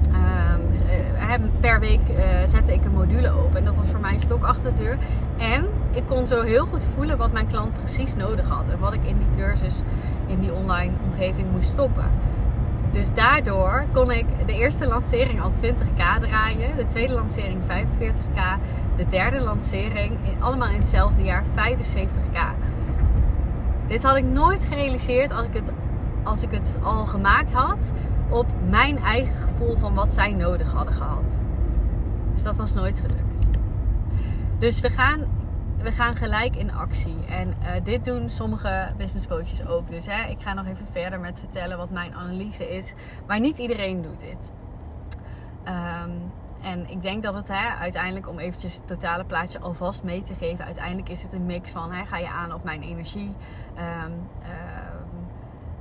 Uh, 0.09 1.33
per 1.59 1.79
week 1.79 1.99
uh, 2.09 2.45
zette 2.45 2.73
ik 2.73 2.85
een 2.85 2.91
module 2.91 3.31
open. 3.31 3.57
En 3.57 3.65
dat 3.65 3.75
was 3.75 3.87
voor 3.87 3.99
mij 3.99 4.13
een 4.13 4.19
stok 4.19 4.43
achter 4.43 4.75
de 4.75 4.81
deur. 4.81 4.97
En 5.37 5.67
ik 5.91 6.05
kon 6.05 6.27
zo 6.27 6.41
heel 6.41 6.65
goed 6.65 6.85
voelen 6.85 7.17
wat 7.17 7.31
mijn 7.31 7.47
klant 7.47 7.73
precies 7.73 8.15
nodig 8.15 8.49
had. 8.49 8.67
En 8.67 8.79
wat 8.79 8.93
ik 8.93 9.03
in 9.03 9.17
die 9.17 9.27
cursus, 9.37 9.81
in 10.25 10.39
die 10.39 10.53
online 10.53 10.93
omgeving 11.03 11.51
moest 11.51 11.69
stoppen. 11.69 12.11
Dus 12.91 13.13
daardoor 13.13 13.85
kon 13.93 14.11
ik 14.11 14.25
de 14.45 14.53
eerste 14.53 14.87
lancering 14.87 15.41
al 15.41 15.51
20k 15.51 16.19
draaien, 16.19 16.77
de 16.77 16.87
tweede 16.87 17.13
lancering 17.13 17.61
45k, 17.61 18.41
de 18.97 19.07
derde 19.09 19.39
lancering 19.39 20.17
in, 20.23 20.41
allemaal 20.43 20.67
in 20.67 20.79
hetzelfde 20.79 21.23
jaar 21.23 21.43
75k. 21.43 22.39
Dit 23.87 24.03
had 24.03 24.17
ik 24.17 24.25
nooit 24.25 24.63
gerealiseerd 24.63 25.31
als 25.31 25.45
ik 25.45 25.53
het, 25.53 25.71
als 26.23 26.41
ik 26.43 26.51
het 26.51 26.77
al 26.81 27.05
gemaakt 27.05 27.53
had 27.53 27.91
op 28.29 28.45
mijn 28.69 28.97
eigen 28.97 29.35
gevoel 29.35 29.77
van 29.77 29.93
wat 29.93 30.13
zij 30.13 30.31
nodig 30.31 30.71
hadden 30.71 30.93
gehad. 30.93 31.43
Dus 32.33 32.43
dat 32.43 32.57
was 32.57 32.73
nooit 32.73 32.99
gelukt. 32.99 33.47
Dus 34.59 34.79
we 34.79 34.89
gaan 34.89 35.19
we 35.81 35.91
gaan 35.91 36.13
gelijk 36.15 36.55
in 36.55 36.73
actie. 36.73 37.25
En 37.25 37.47
uh, 37.47 37.69
dit 37.83 38.05
doen 38.05 38.29
sommige 38.29 38.91
business 38.97 39.27
coaches 39.27 39.65
ook. 39.65 39.89
Dus 39.89 40.05
hè, 40.05 40.27
ik 40.29 40.41
ga 40.41 40.53
nog 40.53 40.65
even 40.65 40.85
verder 40.91 41.19
met 41.19 41.39
vertellen 41.39 41.77
wat 41.77 41.89
mijn 41.89 42.15
analyse 42.15 42.75
is. 42.75 42.93
Maar 43.27 43.39
niet 43.39 43.57
iedereen 43.57 44.01
doet 44.01 44.19
dit. 44.19 44.51
Um, 45.67 46.31
en 46.61 46.89
ik 46.89 47.01
denk 47.01 47.23
dat 47.23 47.33
het 47.33 47.47
hè, 47.47 47.75
uiteindelijk, 47.79 48.29
om 48.29 48.39
eventjes 48.39 48.73
het 48.73 48.87
totale 48.87 49.25
plaatje 49.25 49.59
alvast 49.59 50.03
mee 50.03 50.21
te 50.21 50.33
geven, 50.33 50.65
uiteindelijk 50.65 51.09
is 51.09 51.21
het 51.21 51.33
een 51.33 51.45
mix 51.45 51.69
van 51.69 51.91
hè, 51.91 52.05
ga 52.05 52.17
je 52.17 52.29
aan 52.29 52.53
op 52.53 52.63
mijn 52.63 52.81
energie. 52.81 53.35
Um, 54.05 54.13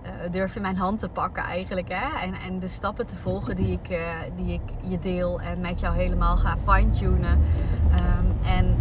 uh, 0.03 0.31
durf 0.31 0.55
je 0.55 0.61
mijn 0.61 0.77
hand 0.77 0.99
te 0.99 1.09
pakken 1.09 1.43
eigenlijk. 1.43 1.89
Hè? 1.89 2.19
En, 2.19 2.35
en 2.35 2.59
de 2.59 2.69
stappen 2.69 3.07
te 3.07 3.17
volgen 3.17 3.57
die 3.57 3.73
ik, 3.73 3.91
uh, 3.91 3.99
die 4.37 4.53
ik 4.53 4.61
je 4.83 4.99
deel 4.99 5.41
en 5.41 5.61
met 5.61 5.81
jou 5.81 5.97
helemaal 5.97 6.37
ga 6.37 6.57
fine-tunen. 6.57 7.41
En 8.43 8.77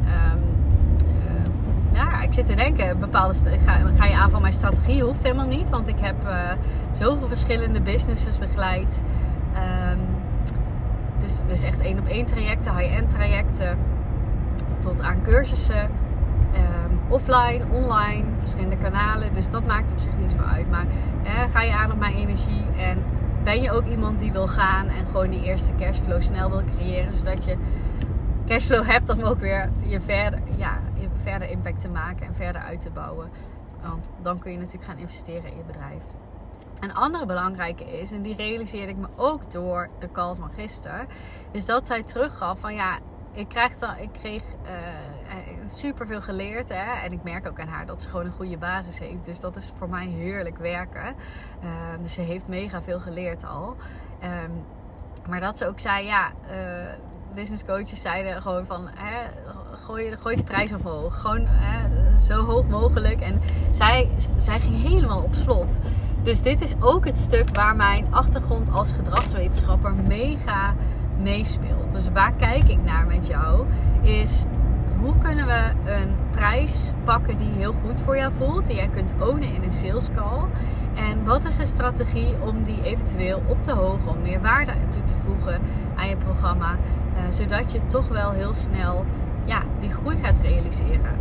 ja, 1.98 2.22
ik 2.22 2.34
zit 2.34 2.46
te 2.46 2.56
denken, 2.56 3.00
bepaalde 3.00 3.34
ga, 3.66 3.80
ga, 3.98 4.06
je 4.06 4.16
aan 4.16 4.30
van 4.30 4.42
mijn 4.42 4.54
strategie? 4.54 5.04
Hoeft 5.04 5.24
helemaal 5.24 5.48
niet, 5.48 5.70
want 5.70 5.88
ik 5.88 6.00
heb 6.00 6.16
uh, 6.26 6.52
zoveel 7.00 7.28
verschillende 7.28 7.82
businesses 7.82 8.38
begeleid. 8.38 9.04
Um, 9.92 10.00
dus, 11.20 11.40
dus 11.48 11.62
echt 11.62 11.82
één 11.82 12.00
op 12.00 12.08
één 12.08 12.26
trajecten, 12.26 12.78
high-end 12.78 13.10
trajecten, 13.10 13.78
tot 14.80 15.02
aan 15.02 15.22
cursussen. 15.24 15.90
Um, 16.54 17.00
offline, 17.08 17.66
online, 17.72 18.24
verschillende 18.40 18.78
kanalen. 18.78 19.34
Dus 19.34 19.50
dat 19.50 19.66
maakt 19.66 19.92
op 19.92 20.00
zich 20.00 20.12
niet 20.20 20.32
zoveel 20.32 20.46
uit. 20.46 20.70
Maar 20.70 20.86
ga 21.52 21.62
je 21.62 21.74
aan 21.74 21.92
op 21.92 22.00
mijn 22.00 22.16
energie 22.16 22.66
en 22.78 23.04
ben 23.44 23.62
je 23.62 23.72
ook 23.72 23.86
iemand 23.86 24.20
die 24.20 24.32
wil 24.32 24.48
gaan 24.48 24.88
en 24.88 25.06
gewoon 25.06 25.30
die 25.30 25.44
eerste 25.44 25.72
cashflow 25.78 26.22
snel 26.22 26.50
wil 26.50 26.64
creëren, 26.76 27.18
zodat 27.18 27.46
je 27.46 27.56
cashflow 28.48 28.86
hebt 28.86 29.10
om 29.10 29.22
ook 29.22 29.40
weer 29.40 29.70
je 29.82 30.00
verder, 30.02 30.40
ja, 30.56 30.80
verder 31.30 31.50
impact 31.50 31.80
te 31.80 31.90
maken 31.90 32.28
en 32.28 32.36
verder 32.36 32.62
uit 32.62 32.82
te 32.82 32.90
bouwen. 32.90 33.30
Want 33.82 34.10
dan 34.22 34.40
kun 34.40 34.52
je 34.52 34.58
natuurlijk 34.58 34.86
gaan 34.86 34.98
investeren 34.98 35.52
in 35.52 35.58
je 35.58 35.64
bedrijf. 35.64 36.04
Een 36.80 36.94
andere 36.94 37.26
belangrijke 37.26 38.00
is, 38.00 38.12
en 38.12 38.22
die 38.22 38.36
realiseerde 38.36 38.92
ik 38.92 38.98
me 38.98 39.08
ook 39.16 39.52
door 39.52 39.90
de 40.00 40.12
call 40.12 40.36
van 40.36 40.52
gisteren, 40.52 41.08
is 41.52 41.66
dat 41.66 41.88
zij 41.88 42.04
teruggaf 42.04 42.60
van 42.60 42.74
ja, 42.74 43.00
ik, 43.32 43.48
krijg 43.48 43.78
dan, 43.78 43.98
ik 43.98 44.10
kreeg 44.12 44.44
uh, 44.44 44.70
super 45.68 46.08
veel 46.08 46.22
geleerd. 46.22 46.70
Hè? 46.70 47.04
En 47.04 47.12
ik 47.12 47.24
merk 47.24 47.48
ook 47.48 47.60
aan 47.60 47.68
haar 47.68 47.86
dat 47.86 48.02
ze 48.02 48.10
gewoon 48.10 48.26
een 48.26 48.32
goede 48.32 48.58
basis 48.58 49.00
heeft. 49.00 49.26
Dus 49.26 49.40
dat 49.40 49.56
is 49.56 49.74
voor 49.78 49.90
mij 49.90 50.06
heerlijk 50.06 50.58
werken. 50.58 51.16
Uh, 51.64 51.70
dus 52.02 52.14
ze 52.14 52.22
heeft 52.22 52.48
mega 52.48 52.82
veel 52.82 53.00
geleerd 53.00 53.46
al. 53.46 53.76
Um, 54.24 54.66
maar 55.28 55.40
dat 55.40 55.58
ze 55.58 55.68
ook 55.68 55.80
zei, 55.80 56.06
ja, 56.06 56.32
uh, 56.52 56.56
business 57.38 57.66
coaches 57.66 58.02
zeiden 58.02 58.42
gewoon 58.42 58.66
van, 58.66 58.88
hè, 58.96 59.28
gooi, 59.82 60.18
gooi 60.22 60.36
de 60.36 60.44
prijs 60.44 60.74
omhoog. 60.74 61.22
Gewoon 61.22 61.46
hè, 61.46 61.88
zo 62.18 62.46
hoog 62.46 62.68
mogelijk. 62.68 63.22
En 63.22 63.42
zij, 63.72 64.10
zij 64.38 64.60
ging 64.60 64.82
helemaal 64.82 65.22
op 65.22 65.34
slot. 65.34 65.78
Dus 66.24 66.42
dit 66.42 66.62
is 66.62 66.74
ook 66.80 67.06
het 67.06 67.20
stuk 67.20 67.56
waar 67.56 67.76
mijn 67.76 68.08
achtergrond 68.10 68.72
als 68.72 68.92
gedragswetenschapper 68.92 69.94
mega 69.94 70.76
meespeelt. 71.22 71.92
Dus 71.92 72.12
waar 72.12 72.34
kijk 72.34 72.70
ik 72.70 72.84
naar 72.84 73.06
met 73.06 73.28
jou? 73.28 73.66
Is 74.02 74.44
hoe 75.02 75.18
kunnen 75.18 75.46
we 75.46 75.92
een 75.92 76.16
prijs 76.32 76.92
pakken 77.04 77.38
die 77.38 77.52
heel 77.52 77.74
goed 77.86 78.02
voor 78.02 78.18
jou 78.18 78.34
voelt, 78.38 78.66
die 78.66 78.76
jij 78.76 78.90
kunt 78.94 79.14
ownen 79.20 79.54
in 79.54 79.64
een 79.64 79.72
sales 79.72 80.10
call? 80.16 80.44
En 80.96 81.26
wat 81.26 81.46
is 81.46 81.58
de 81.58 81.66
strategie 81.66 82.36
om 82.46 82.64
die 82.64 82.84
eventueel 82.84 83.42
op 83.48 83.64
te 83.64 83.72
hogen, 83.72 84.08
om 84.08 84.22
meer 84.22 84.42
waarde 84.42 84.72
toe 84.90 85.04
te 85.04 85.16
voegen 85.26 85.62
aan 85.96 86.10
je 86.10 86.16
programma, 86.16 86.72
uh, 86.72 87.20
zodat 87.30 87.72
je 87.72 87.86
toch 87.86 88.08
wel 88.08 88.32
heel 88.32 88.54
snel 88.54 89.06
ja, 89.46 89.62
die 89.80 89.90
groei 89.90 90.18
gaat 90.24 90.40
realiseren? 90.40 91.16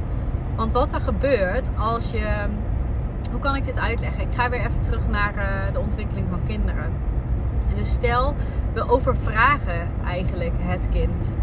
Want 0.57 0.73
wat 0.73 0.93
er 0.93 1.01
gebeurt 1.01 1.71
als 1.79 2.11
je. 2.11 2.45
Hoe 3.31 3.41
kan 3.41 3.57
ik 3.57 3.65
dit 3.65 3.79
uitleggen? 3.79 4.21
Ik 4.21 4.35
ga 4.35 4.51
weer 4.51 4.61
even 4.61 4.81
terug 4.81 5.09
naar 5.09 5.35
uh, 5.37 5.73
de 5.73 5.79
ontwikkeling 5.79 6.27
van 6.31 6.41
kinderen. 6.47 6.93
Dus 7.75 7.91
stel, 7.91 8.35
we 8.73 8.91
overvragen 8.91 9.89
eigenlijk 10.05 10.53
het 10.59 10.89
kind. 10.89 11.37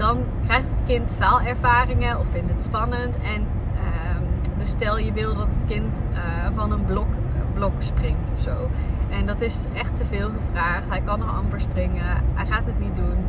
Dan 0.00 0.24
krijgt 0.44 0.70
het 0.70 0.84
kind 0.86 1.14
faalervaringen 1.18 2.18
of 2.18 2.28
vindt 2.28 2.52
het 2.52 2.62
spannend. 2.62 3.16
En 3.16 3.46
uh, 3.74 4.58
dus 4.58 4.68
stel 4.68 4.98
je 4.98 5.12
wil 5.12 5.34
dat 5.34 5.46
het 5.46 5.64
kind 5.66 6.02
uh, 6.12 6.18
van 6.54 6.72
een 6.72 6.84
blok, 6.84 7.08
blok 7.54 7.72
springt 7.78 8.30
of 8.34 8.40
zo. 8.40 8.70
En 9.10 9.26
dat 9.26 9.40
is 9.40 9.64
echt 9.74 9.96
te 9.96 10.04
veel 10.04 10.30
gevraagd. 10.38 10.88
Hij 10.88 11.00
kan 11.00 11.18
nog 11.18 11.36
amper 11.36 11.60
springen. 11.60 12.24
Hij 12.34 12.46
gaat 12.46 12.66
het 12.66 12.78
niet 12.78 12.94
doen. 12.94 13.24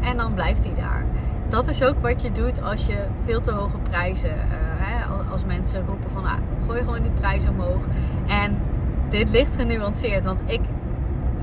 En 0.00 0.16
dan 0.16 0.34
blijft 0.34 0.64
hij 0.64 0.74
daar. 0.74 1.04
Dat 1.48 1.68
is 1.68 1.84
ook 1.84 2.00
wat 2.02 2.22
je 2.22 2.32
doet 2.32 2.62
als 2.62 2.86
je 2.86 3.06
veel 3.24 3.40
te 3.40 3.50
hoge 3.50 3.78
prijzen. 3.90 4.34
Uh, 4.34 4.54
hè, 4.78 5.04
als 5.30 5.44
mensen 5.44 5.86
roepen 5.86 6.10
van 6.10 6.24
ah, 6.24 6.32
gooi 6.66 6.78
gewoon 6.78 7.02
die 7.02 7.10
prijs 7.10 7.48
omhoog. 7.48 7.80
En 8.26 8.58
dit 9.08 9.30
ligt 9.30 9.56
genuanceerd. 9.56 10.24
Want 10.24 10.40
ik 10.46 10.60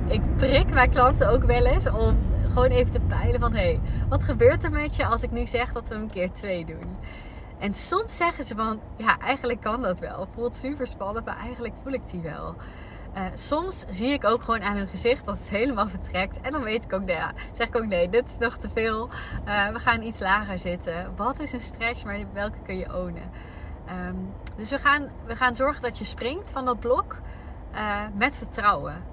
ik 0.08 0.22
prik 0.36 0.74
mijn 0.74 0.90
klanten 0.90 1.30
ook 1.30 1.44
wel 1.44 1.66
eens 1.66 1.90
om 1.90 2.16
gewoon 2.56 2.70
even 2.70 2.92
te 2.92 3.00
peilen 3.00 3.40
van... 3.40 3.54
hé, 3.54 3.58
hey, 3.58 3.80
wat 4.10 4.24
gebeurt 4.24 4.64
er 4.64 4.72
met 4.72 4.96
je 4.96 5.06
als 5.06 5.24
ik 5.24 5.32
nu 5.32 5.48
zeg 5.48 5.72
dat 5.72 5.88
we 5.88 5.96
een 5.96 6.12
keer 6.12 6.32
twee 6.32 6.66
doen? 6.66 6.98
En 7.60 7.74
soms 7.74 8.18
zeggen 8.18 8.44
ze 8.44 8.56
van, 8.56 8.80
ja, 8.98 9.20
eigenlijk 9.20 9.62
kan 9.62 9.82
dat 9.82 10.00
wel. 10.00 10.28
Voelt 10.34 10.56
super 10.56 10.88
spannend, 10.88 11.26
maar 11.26 11.38
eigenlijk 11.38 11.76
voel 11.84 11.94
ik 11.94 12.10
die 12.12 12.22
wel. 12.22 12.56
Uh, 13.16 13.22
soms 13.34 13.86
zie 13.88 14.10
ik 14.10 14.24
ook 14.26 14.42
gewoon 14.42 14.62
aan 14.62 14.76
hun 14.76 14.88
gezicht 14.88 15.26
dat 15.26 15.38
het 15.38 15.50
helemaal 15.50 15.88
vertrekt. 15.88 16.42
En 16.42 16.52
dan 16.52 16.64
weet 16.64 16.84
ik 16.84 16.94
ook, 16.94 17.10
ja, 17.10 17.32
zeg 17.52 17.68
ik 17.68 17.76
ook 17.76 17.86
nee, 17.86 18.10
dit 18.10 18.30
is 18.30 18.38
nog 18.38 18.58
te 18.58 18.70
veel. 18.70 19.10
Uh, 19.48 19.68
we 19.68 19.80
gaan 19.80 20.02
iets 20.02 20.20
lager 20.20 20.60
zitten. 20.60 21.14
Wat 21.16 21.40
is 21.40 21.52
een 21.52 21.62
stretch, 21.62 22.04
maar 22.04 22.20
welke 22.34 22.58
kun 22.64 22.78
je 22.78 22.98
ownen? 22.98 23.30
Um, 24.08 24.34
dus 24.56 24.70
we 24.70 24.80
gaan, 24.80 25.10
we 25.26 25.36
gaan 25.36 25.56
zorgen 25.56 25.82
dat 25.82 25.98
je 25.98 26.06
springt 26.06 26.52
van 26.52 26.66
dat 26.66 26.80
blok 26.80 27.22
uh, 27.74 28.02
met 28.14 28.38
vertrouwen. 28.38 29.04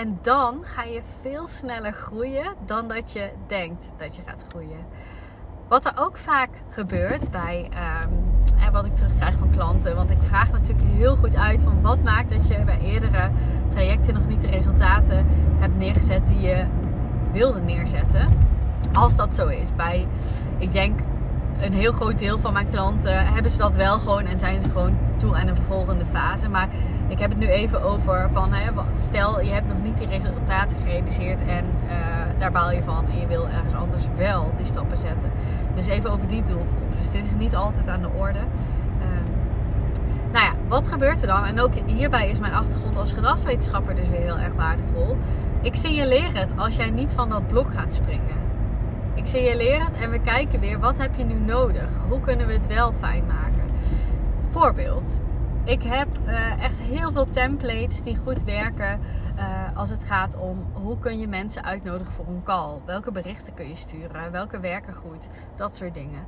En 0.00 0.18
dan 0.22 0.58
ga 0.62 0.82
je 0.82 1.00
veel 1.20 1.46
sneller 1.46 1.92
groeien 1.92 2.54
dan 2.66 2.88
dat 2.88 3.12
je 3.12 3.30
denkt 3.46 3.90
dat 3.96 4.16
je 4.16 4.22
gaat 4.26 4.44
groeien. 4.48 4.86
Wat 5.68 5.86
er 5.86 5.92
ook 5.96 6.16
vaak 6.16 6.48
gebeurt 6.70 7.30
bij 7.30 7.68
um, 8.04 8.72
wat 8.72 8.84
ik 8.84 8.94
terugkrijg 8.94 9.38
van 9.38 9.50
klanten. 9.50 9.96
Want 9.96 10.10
ik 10.10 10.22
vraag 10.22 10.50
natuurlijk 10.50 10.88
heel 10.88 11.16
goed 11.16 11.36
uit 11.36 11.62
van 11.62 11.82
wat 11.82 12.02
maakt 12.02 12.30
dat 12.30 12.48
je 12.48 12.64
bij 12.64 12.80
eerdere 12.80 13.30
trajecten 13.68 14.14
nog 14.14 14.26
niet 14.26 14.40
de 14.40 14.46
resultaten 14.46 15.26
hebt 15.58 15.76
neergezet 15.76 16.26
die 16.26 16.40
je 16.40 16.64
wilde 17.32 17.60
neerzetten. 17.60 18.28
Als 18.92 19.16
dat 19.16 19.34
zo 19.34 19.46
is. 19.46 19.74
Bij, 19.74 20.06
ik 20.58 20.72
denk, 20.72 21.00
een 21.60 21.72
heel 21.72 21.92
groot 21.92 22.18
deel 22.18 22.38
van 22.38 22.52
mijn 22.52 22.70
klanten 22.70 23.26
hebben 23.26 23.50
ze 23.50 23.58
dat 23.58 23.74
wel 23.74 23.98
gewoon 23.98 24.26
en 24.26 24.38
zijn 24.38 24.60
ze 24.60 24.68
gewoon 24.68 24.98
toe 25.16 25.36
aan 25.36 25.46
een 25.46 25.54
vervolgende 25.54 26.04
fase. 26.04 26.48
Maar 26.48 26.68
ik 27.08 27.18
heb 27.18 27.30
het 27.30 27.38
nu 27.38 27.46
even 27.46 27.82
over 27.82 28.28
van 28.32 28.52
hè, 28.52 28.70
stel 28.94 29.40
je 29.40 29.50
hebt 29.50 29.68
nog 29.68 29.82
niet 29.82 29.96
die 29.96 30.08
resultaten 30.08 30.78
gerealiseerd 30.82 31.40
en 31.46 31.64
uh, 31.86 31.92
daar 32.38 32.52
baal 32.52 32.70
je 32.70 32.82
van 32.82 33.04
en 33.10 33.20
je 33.20 33.26
wil 33.26 33.48
ergens 33.48 33.74
anders 33.74 34.02
wel 34.16 34.52
die 34.56 34.66
stappen 34.66 34.98
zetten. 34.98 35.30
Dus 35.74 35.86
even 35.86 36.10
over 36.10 36.26
die 36.26 36.42
doelgroep. 36.42 36.96
Dus 36.98 37.10
dit 37.10 37.24
is 37.24 37.34
niet 37.38 37.54
altijd 37.54 37.88
aan 37.88 38.02
de 38.02 38.10
orde. 38.16 38.38
Uh, 38.38 39.04
nou 40.32 40.44
ja, 40.44 40.52
wat 40.68 40.88
gebeurt 40.88 41.20
er 41.20 41.26
dan? 41.26 41.44
En 41.44 41.60
ook 41.60 41.72
hierbij 41.86 42.30
is 42.30 42.40
mijn 42.40 42.54
achtergrond 42.54 42.96
als 42.96 43.12
gedragswetenschapper 43.12 43.94
dus 43.94 44.08
weer 44.08 44.20
heel 44.20 44.38
erg 44.38 44.54
waardevol. 44.54 45.16
Ik 45.62 45.74
signaleer 45.74 46.38
het 46.38 46.52
als 46.56 46.76
jij 46.76 46.90
niet 46.90 47.12
van 47.12 47.28
dat 47.28 47.46
blok 47.46 47.74
gaat 47.74 47.94
springen. 47.94 48.49
Ik 49.20 49.26
signaleer 49.26 49.84
het 49.84 49.94
en 49.94 50.10
we 50.10 50.20
kijken 50.20 50.60
weer, 50.60 50.78
wat 50.78 50.98
heb 50.98 51.14
je 51.14 51.24
nu 51.24 51.34
nodig? 51.34 51.88
Hoe 52.08 52.20
kunnen 52.20 52.46
we 52.46 52.52
het 52.52 52.66
wel 52.66 52.92
fijn 52.92 53.26
maken? 53.26 53.70
Voorbeeld. 54.50 55.20
Ik 55.64 55.82
heb 55.82 56.08
uh, 56.26 56.62
echt 56.62 56.80
heel 56.80 57.12
veel 57.12 57.28
templates 57.28 58.02
die 58.02 58.16
goed 58.16 58.44
werken 58.44 59.00
uh, 59.36 59.76
als 59.76 59.90
het 59.90 60.04
gaat 60.04 60.36
om 60.36 60.66
hoe 60.72 60.98
kun 60.98 61.18
je 61.18 61.28
mensen 61.28 61.64
uitnodigen 61.64 62.12
voor 62.12 62.26
een 62.26 62.42
call. 62.42 62.78
Welke 62.84 63.12
berichten 63.12 63.54
kun 63.54 63.68
je 63.68 63.74
sturen? 63.74 64.32
Welke 64.32 64.60
werken 64.60 64.94
goed? 64.94 65.28
Dat 65.56 65.76
soort 65.76 65.94
dingen. 65.94 66.24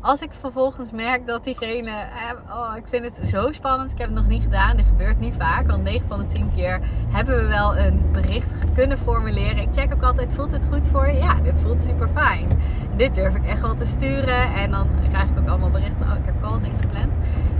Als 0.00 0.22
ik 0.22 0.30
vervolgens 0.32 0.92
merk 0.92 1.26
dat 1.26 1.44
diegene, 1.44 1.90
eh, 1.90 2.56
oh, 2.56 2.76
ik 2.76 2.88
vind 2.88 3.04
het 3.04 3.28
zo 3.28 3.52
spannend, 3.52 3.92
ik 3.92 3.98
heb 3.98 4.06
het 4.06 4.16
nog 4.16 4.26
niet 4.26 4.42
gedaan, 4.42 4.76
dit 4.76 4.86
gebeurt 4.86 5.20
niet 5.20 5.34
vaak, 5.38 5.66
want 5.66 5.82
9 5.82 6.08
van 6.08 6.18
de 6.18 6.26
10 6.26 6.50
keer 6.54 6.80
hebben 7.08 7.36
we 7.36 7.46
wel 7.46 7.76
een 7.76 8.10
bericht 8.12 8.54
kunnen 8.74 8.98
formuleren. 8.98 9.58
Ik 9.58 9.68
check 9.72 9.94
ook 9.94 10.02
altijd, 10.02 10.34
voelt 10.34 10.52
het 10.52 10.66
goed 10.72 10.88
voor 10.88 11.06
je? 11.06 11.18
Ja, 11.18 11.34
dit 11.34 11.60
voelt 11.60 11.82
super 11.82 12.08
fijn. 12.08 12.48
Dit 12.96 13.14
durf 13.14 13.34
ik 13.34 13.46
echt 13.46 13.60
wel 13.60 13.74
te 13.74 13.84
sturen 13.84 14.54
en 14.54 14.70
dan 14.70 14.88
krijg 15.08 15.30
ik 15.30 15.38
ook 15.38 15.48
allemaal 15.48 15.70
berichten, 15.70 16.06
oh, 16.06 16.16
ik 16.16 16.24
heb 16.24 16.40
calls 16.40 16.62
ingepland. 16.62 17.12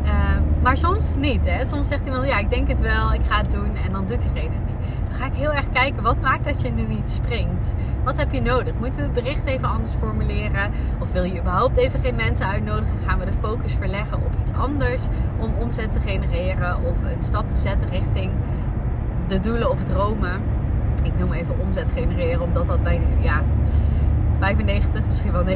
Uh, 0.04 0.12
maar 0.62 0.76
soms 0.76 1.14
niet, 1.14 1.44
hè. 1.44 1.66
Soms 1.66 1.88
zegt 1.88 2.06
iemand, 2.06 2.26
ja, 2.26 2.38
ik 2.38 2.48
denk 2.48 2.68
het 2.68 2.80
wel, 2.80 3.12
ik 3.12 3.26
ga 3.28 3.38
het 3.38 3.50
doen 3.50 3.76
en 3.76 3.90
dan 3.90 4.06
doet 4.06 4.22
diegene 4.22 4.54
het 4.54 4.65
ga 5.16 5.26
ik 5.26 5.34
heel 5.34 5.52
erg 5.52 5.70
kijken, 5.70 6.02
wat 6.02 6.20
maakt 6.20 6.44
dat 6.44 6.62
je 6.62 6.70
nu 6.70 6.82
niet 6.82 7.10
springt? 7.10 7.74
Wat 8.04 8.16
heb 8.16 8.32
je 8.32 8.40
nodig? 8.40 8.78
Moeten 8.78 9.00
we 9.00 9.06
het 9.06 9.24
bericht 9.24 9.46
even 9.46 9.68
anders 9.68 9.94
formuleren? 9.94 10.70
Of 11.00 11.12
wil 11.12 11.24
je 11.24 11.40
überhaupt 11.40 11.76
even 11.76 12.00
geen 12.00 12.14
mensen 12.14 12.46
uitnodigen? 12.46 12.98
Gaan 13.06 13.18
we 13.18 13.24
de 13.24 13.32
focus 13.32 13.72
verleggen 13.72 14.16
op 14.16 14.32
iets 14.40 14.52
anders 14.52 15.02
om 15.38 15.54
omzet 15.58 15.92
te 15.92 16.00
genereren 16.00 16.76
of 16.84 16.96
een 17.02 17.22
stap 17.22 17.50
te 17.50 17.56
zetten 17.56 17.88
richting 17.88 18.30
de 19.28 19.40
doelen 19.40 19.70
of 19.70 19.84
dromen? 19.84 20.40
Ik 21.02 21.18
noem 21.18 21.32
even 21.32 21.60
omzet 21.60 21.92
genereren, 21.92 22.42
omdat 22.42 22.66
dat 22.66 22.82
bij 22.82 23.00
ja, 23.20 23.42
95, 24.38 25.06
misschien 25.06 25.32
wel 25.32 25.44
99% 25.44 25.48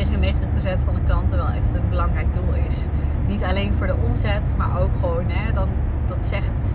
van 0.85 0.95
de 0.95 1.01
klanten 1.07 1.37
wel 1.37 1.49
echt 1.49 1.75
een 1.75 1.89
belangrijk 1.89 2.33
doel 2.33 2.55
is. 2.67 2.87
Niet 3.27 3.43
alleen 3.43 3.75
voor 3.75 3.87
de 3.87 3.97
omzet, 4.03 4.55
maar 4.57 4.81
ook 4.81 4.95
gewoon, 5.01 5.25
hè, 5.29 5.53
dan, 5.53 5.69
dat 6.07 6.27
zegt 6.27 6.75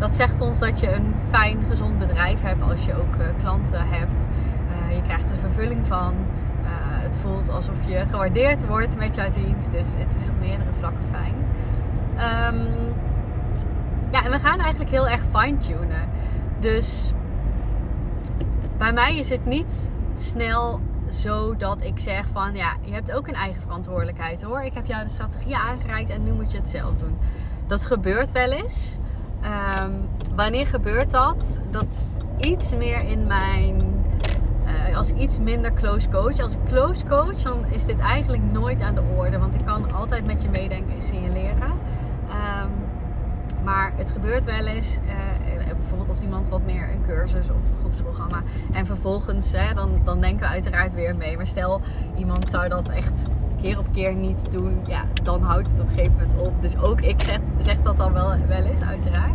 dat 0.00 0.16
zegt 0.16 0.40
ons 0.40 0.58
dat 0.58 0.80
je 0.80 0.92
een 0.92 1.14
fijn, 1.28 1.58
gezond 1.68 1.98
bedrijf 1.98 2.42
hebt 2.42 2.62
als 2.62 2.84
je 2.84 2.94
ook 2.94 3.14
uh, 3.14 3.26
klanten 3.40 3.88
hebt. 3.88 4.14
Uh, 4.14 4.96
je 4.96 5.02
krijgt 5.02 5.30
er 5.30 5.36
vervulling 5.36 5.86
van. 5.86 6.14
Uh, 6.62 6.68
het 7.02 7.16
voelt 7.16 7.48
alsof 7.48 7.74
je 7.86 8.04
gewaardeerd 8.10 8.66
wordt 8.66 8.96
met 8.96 9.14
jouw 9.14 9.30
dienst. 9.30 9.70
Dus 9.70 9.88
het 9.96 10.20
is 10.20 10.28
op 10.28 10.40
meerdere 10.40 10.70
vlakken 10.78 11.04
fijn. 11.10 11.34
Um, 12.54 12.66
ja, 14.10 14.24
en 14.24 14.30
we 14.30 14.38
gaan 14.38 14.58
eigenlijk 14.58 14.90
heel 14.90 15.08
erg 15.08 15.22
fine-tunen. 15.36 16.08
Dus 16.58 17.12
bij 18.78 18.92
mij 18.92 19.18
is 19.18 19.28
het 19.28 19.44
niet 19.44 19.90
snel 20.14 20.80
zodat 21.06 21.82
ik 21.82 21.98
zeg 21.98 22.26
van 22.32 22.54
ja, 22.54 22.76
je 22.80 22.92
hebt 22.92 23.12
ook 23.12 23.28
een 23.28 23.34
eigen 23.34 23.62
verantwoordelijkheid 23.62 24.42
hoor. 24.42 24.62
Ik 24.62 24.74
heb 24.74 24.86
jou 24.86 25.02
de 25.02 25.10
strategie 25.10 25.56
aangereikt 25.56 26.10
en 26.10 26.24
nu 26.24 26.32
moet 26.32 26.52
je 26.52 26.58
het 26.58 26.68
zelf 26.68 26.96
doen. 26.96 27.18
Dat 27.66 27.84
gebeurt 27.84 28.32
wel 28.32 28.50
eens. 28.50 28.98
Ehm, 29.42 29.90
wanneer 30.34 30.66
gebeurt 30.66 31.10
dat? 31.10 31.60
Dat 31.70 32.18
iets 32.38 32.74
meer 32.74 33.04
in 33.04 33.26
mijn. 33.26 34.04
Uh, 34.66 34.96
als 34.96 35.10
iets 35.10 35.38
minder 35.38 35.72
close 35.72 36.08
coach. 36.08 36.38
Als 36.38 36.52
ik 36.52 36.64
close 36.64 37.06
coach, 37.06 37.42
dan 37.42 37.64
is 37.70 37.84
dit 37.84 37.98
eigenlijk 37.98 38.42
nooit 38.52 38.80
aan 38.80 38.94
de 38.94 39.02
orde. 39.16 39.38
Want 39.38 39.54
ik 39.54 39.64
kan 39.64 39.92
altijd 39.92 40.26
met 40.26 40.42
je 40.42 40.48
meedenken 40.48 40.94
en 40.94 41.02
signaleren. 41.02 41.62
Um, 41.62 42.70
maar 43.64 43.92
het 43.96 44.10
gebeurt 44.10 44.44
wel 44.44 44.66
eens. 44.66 44.98
Uh, 45.06 45.20
bijvoorbeeld 45.78 46.08
als 46.08 46.20
iemand 46.20 46.48
wat 46.48 46.64
meer 46.64 46.90
een 46.90 47.02
cursus 47.06 47.44
of 47.44 47.56
een 47.56 47.78
groepsprogramma. 47.78 48.42
En 48.72 48.86
vervolgens, 48.86 49.52
hè, 49.52 49.74
dan, 49.74 50.00
dan 50.04 50.20
denken 50.20 50.40
we 50.40 50.52
uiteraard 50.52 50.94
weer 50.94 51.16
mee. 51.16 51.36
Maar 51.36 51.46
stel, 51.46 51.80
iemand 52.16 52.48
zou 52.48 52.68
dat 52.68 52.88
echt 52.88 53.24
keer 53.62 53.78
op 53.78 53.86
keer 53.92 54.14
niet 54.14 54.50
doen, 54.50 54.80
ja, 54.86 55.02
dan 55.22 55.42
houdt 55.42 55.70
het 55.70 55.80
op 55.80 55.86
een 55.86 55.94
gegeven 55.94 56.12
moment 56.12 56.48
op. 56.48 56.62
Dus 56.62 56.78
ook 56.78 57.00
ik 57.00 57.20
zeg, 57.20 57.38
zeg 57.58 57.80
dat 57.80 57.96
dan 57.96 58.12
wel, 58.12 58.32
wel 58.48 58.62
eens, 58.62 58.82
uiteraard. 58.82 59.34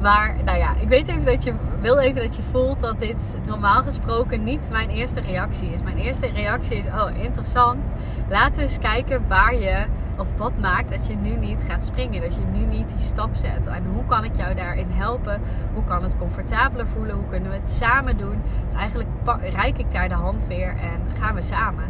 Maar 0.00 0.36
nou 0.44 0.58
ja, 0.58 0.74
ik 0.80 0.88
weet 0.88 1.08
even 1.08 1.24
dat 1.24 1.44
je 1.44 1.52
wil 1.80 1.98
even 1.98 2.22
dat 2.22 2.36
je 2.36 2.42
voelt 2.42 2.80
dat 2.80 2.98
dit 2.98 3.36
normaal 3.46 3.82
gesproken 3.82 4.44
niet 4.44 4.68
mijn 4.70 4.90
eerste 4.90 5.20
reactie 5.20 5.68
is. 5.68 5.82
Mijn 5.82 5.96
eerste 5.96 6.26
reactie 6.26 6.76
is: 6.76 6.86
oh, 6.86 7.08
interessant. 7.22 7.90
Laten 8.28 8.54
we 8.54 8.62
eens 8.62 8.78
kijken 8.78 9.28
waar 9.28 9.54
je 9.54 9.84
of 10.18 10.36
wat 10.36 10.58
maakt 10.58 10.90
dat 10.90 11.06
je 11.06 11.16
nu 11.16 11.36
niet 11.36 11.64
gaat 11.68 11.84
springen, 11.84 12.20
dat 12.20 12.34
je 12.34 12.40
nu 12.52 12.64
niet 12.64 12.88
die 12.88 12.98
stap 12.98 13.30
zet. 13.32 13.66
En 13.66 13.84
hoe 13.92 14.04
kan 14.04 14.24
ik 14.24 14.36
jou 14.36 14.54
daarin 14.54 14.90
helpen? 14.90 15.40
Hoe 15.74 15.84
kan 15.84 16.02
het 16.02 16.16
comfortabeler 16.18 16.86
voelen? 16.86 17.14
Hoe 17.14 17.26
kunnen 17.28 17.50
we 17.50 17.56
het 17.56 17.70
samen 17.70 18.16
doen? 18.16 18.42
Dus 18.64 18.74
eigenlijk 18.74 19.08
reik 19.42 19.78
ik 19.78 19.90
daar 19.90 20.08
de 20.08 20.14
hand 20.14 20.46
weer 20.46 20.68
en 20.68 21.16
gaan 21.20 21.34
we 21.34 21.42
samen 21.42 21.84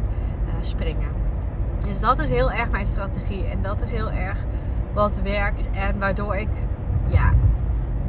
uh, 0.46 0.52
springen. 0.60 1.17
Dus 1.88 2.00
dat 2.00 2.18
is 2.18 2.28
heel 2.28 2.52
erg 2.52 2.70
mijn 2.70 2.86
strategie. 2.86 3.44
En 3.44 3.62
dat 3.62 3.80
is 3.80 3.90
heel 3.90 4.10
erg 4.10 4.38
wat 4.92 5.20
werkt. 5.22 5.70
En 5.70 5.98
waardoor 5.98 6.36
ik 6.36 6.48
ja, 7.06 7.34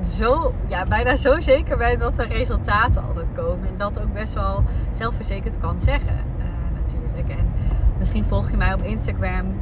zo, 0.05 0.53
ja, 0.67 0.85
bijna 0.85 1.15
zo 1.15 1.41
zeker 1.41 1.77
ben 1.77 1.99
dat 1.99 2.17
er 2.17 2.27
resultaten 2.27 3.03
altijd 3.03 3.31
komen. 3.33 3.67
En 3.67 3.77
dat 3.77 3.99
ook 3.99 4.13
best 4.13 4.33
wel 4.33 4.63
zelfverzekerd 4.93 5.57
kan 5.57 5.81
zeggen. 5.81 6.15
Uh, 6.37 6.45
natuurlijk. 6.73 7.29
En 7.29 7.51
misschien 7.97 8.25
volg 8.25 8.51
je 8.51 8.57
mij 8.57 8.73
op 8.73 8.81
Instagram. 8.81 9.59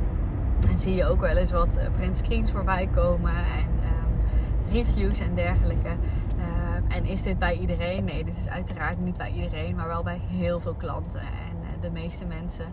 En 0.70 0.80
zie 0.80 0.96
je 0.96 1.06
ook 1.06 1.22
wel 1.22 1.38
eens 1.38 1.52
wat 1.52 1.78
uh, 1.78 1.84
print 1.96 2.18
screens 2.18 2.52
voorbij 2.52 2.90
komen. 2.96 3.36
En 3.36 3.70
um, 3.84 4.72
reviews 4.72 5.20
en 5.20 5.36
dergelijke. 5.36 5.90
Uh, 6.38 6.96
en 6.98 7.06
is 7.06 7.22
dit 7.22 7.40
bij 7.40 7.58
iedereen? 7.58 8.04
Nee, 8.04 8.24
dit 8.24 8.38
is 8.38 8.50
uiteraard 8.50 9.00
niet 9.00 9.18
bij 9.18 9.32
iedereen. 9.32 9.76
Maar 9.76 9.88
wel 9.88 10.04
bij 10.04 10.22
heel 10.28 10.60
veel 10.60 10.76
klanten. 10.76 11.20
En 11.20 11.82
de 11.82 11.90
meeste 11.90 12.26
mensen 12.26 12.66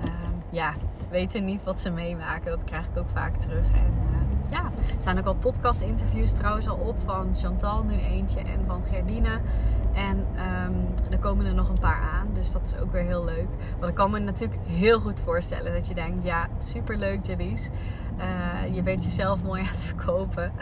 Ehm, 0.00 0.34
ja, 0.50 0.74
weten 1.10 1.44
niet 1.44 1.64
wat 1.64 1.80
ze 1.80 1.90
meemaken. 1.90 2.50
Dat 2.50 2.64
krijg 2.64 2.86
ik 2.86 2.98
ook 2.98 3.08
vaak 3.12 3.36
terug. 3.36 3.72
En 3.72 3.92
uh, 4.12 4.50
ja, 4.50 4.64
er 4.64 5.00
staan 5.00 5.18
ook 5.18 5.26
al 5.26 5.34
podcast 5.34 5.80
interviews 5.80 6.32
trouwens 6.32 6.68
al 6.68 6.76
op 6.76 6.96
van 7.04 7.34
Chantal 7.34 7.84
nu 7.84 7.98
eentje 7.98 8.40
en 8.40 8.64
van 8.66 8.82
Gerdine. 8.92 9.40
En 9.92 10.26
um, 10.66 10.94
er 11.10 11.18
komen 11.18 11.46
er 11.46 11.54
nog 11.54 11.68
een 11.68 11.78
paar 11.78 12.00
aan. 12.00 12.28
Dus 12.32 12.52
dat 12.52 12.62
is 12.62 12.80
ook 12.80 12.92
weer 12.92 13.02
heel 13.02 13.24
leuk. 13.24 13.48
Want 13.78 13.90
ik 13.90 13.94
kan 13.94 14.10
me 14.10 14.18
natuurlijk 14.18 14.60
heel 14.66 15.00
goed 15.00 15.20
voorstellen 15.20 15.72
dat 15.72 15.86
je 15.86 15.94
denkt: 15.94 16.24
ja, 16.24 16.48
superleuk, 16.58 17.24
Jalies. 17.24 17.68
Uh, 18.18 18.74
je 18.74 18.82
bent 18.82 19.04
jezelf 19.04 19.42
mooi 19.42 19.60
aan 19.62 19.68
het 19.68 19.84
verkopen. 19.84 20.52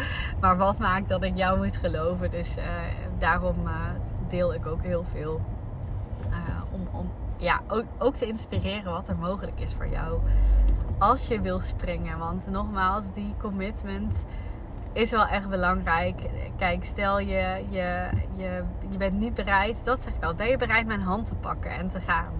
Maar 0.40 0.56
wat 0.56 0.78
maakt 0.78 1.08
dat 1.08 1.22
ik 1.22 1.36
jou 1.36 1.58
moet 1.58 1.76
geloven? 1.76 2.30
Dus 2.30 2.56
uh, 2.56 2.64
daarom 3.18 3.56
deel 4.28 4.54
ik 4.54 4.66
ook 4.66 4.82
heel 4.82 5.04
veel. 5.12 5.40
Ja, 7.38 7.60
ook, 7.68 7.84
ook 7.98 8.14
te 8.14 8.26
inspireren 8.26 8.92
wat 8.92 9.08
er 9.08 9.16
mogelijk 9.16 9.60
is 9.60 9.74
voor 9.74 9.88
jou. 9.88 10.20
Als 10.98 11.28
je 11.28 11.40
wil 11.40 11.60
springen. 11.60 12.18
Want 12.18 12.50
nogmaals, 12.50 13.12
die 13.12 13.34
commitment 13.38 14.24
is 14.92 15.10
wel 15.10 15.26
echt 15.26 15.48
belangrijk. 15.48 16.20
Kijk, 16.56 16.84
stel 16.84 17.18
je, 17.18 17.64
je, 17.70 18.08
je, 18.36 18.62
je 18.90 18.96
bent 18.98 19.18
niet 19.18 19.34
bereid, 19.34 19.84
dat 19.84 20.02
zeg 20.02 20.14
ik 20.14 20.24
al. 20.24 20.34
Ben 20.34 20.48
je 20.48 20.56
bereid 20.56 20.86
mijn 20.86 21.00
hand 21.00 21.26
te 21.26 21.34
pakken 21.34 21.70
en 21.70 21.88
te 21.88 22.00
gaan? 22.00 22.32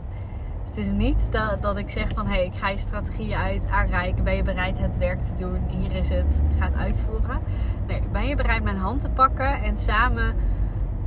Dus 0.63 0.77
het 0.77 0.87
is 0.87 0.93
niet 0.93 1.33
dat, 1.33 1.63
dat 1.63 1.77
ik 1.77 1.91
zeg 1.91 2.13
van 2.13 2.27
hé, 2.27 2.33
hey, 2.33 2.45
ik 2.45 2.55
ga 2.55 2.69
je 2.69 2.79
strategieën 2.79 3.37
uit 3.37 3.71
aanreiken. 3.71 4.25
Ben 4.25 4.37
je 4.37 4.43
bereid 4.43 4.79
het 4.79 4.97
werk 4.97 5.21
te 5.21 5.35
doen? 5.35 5.63
Hier 5.69 5.97
is 5.97 6.09
het, 6.09 6.43
ga 6.59 6.65
het 6.65 6.75
uitvoeren. 6.75 7.41
Nee, 7.87 8.01
ben 8.13 8.27
je 8.27 8.37
bereid 8.37 8.63
mijn 8.63 8.77
hand 8.77 9.01
te 9.01 9.11
pakken 9.11 9.63
en 9.63 9.79
samen 9.79 10.35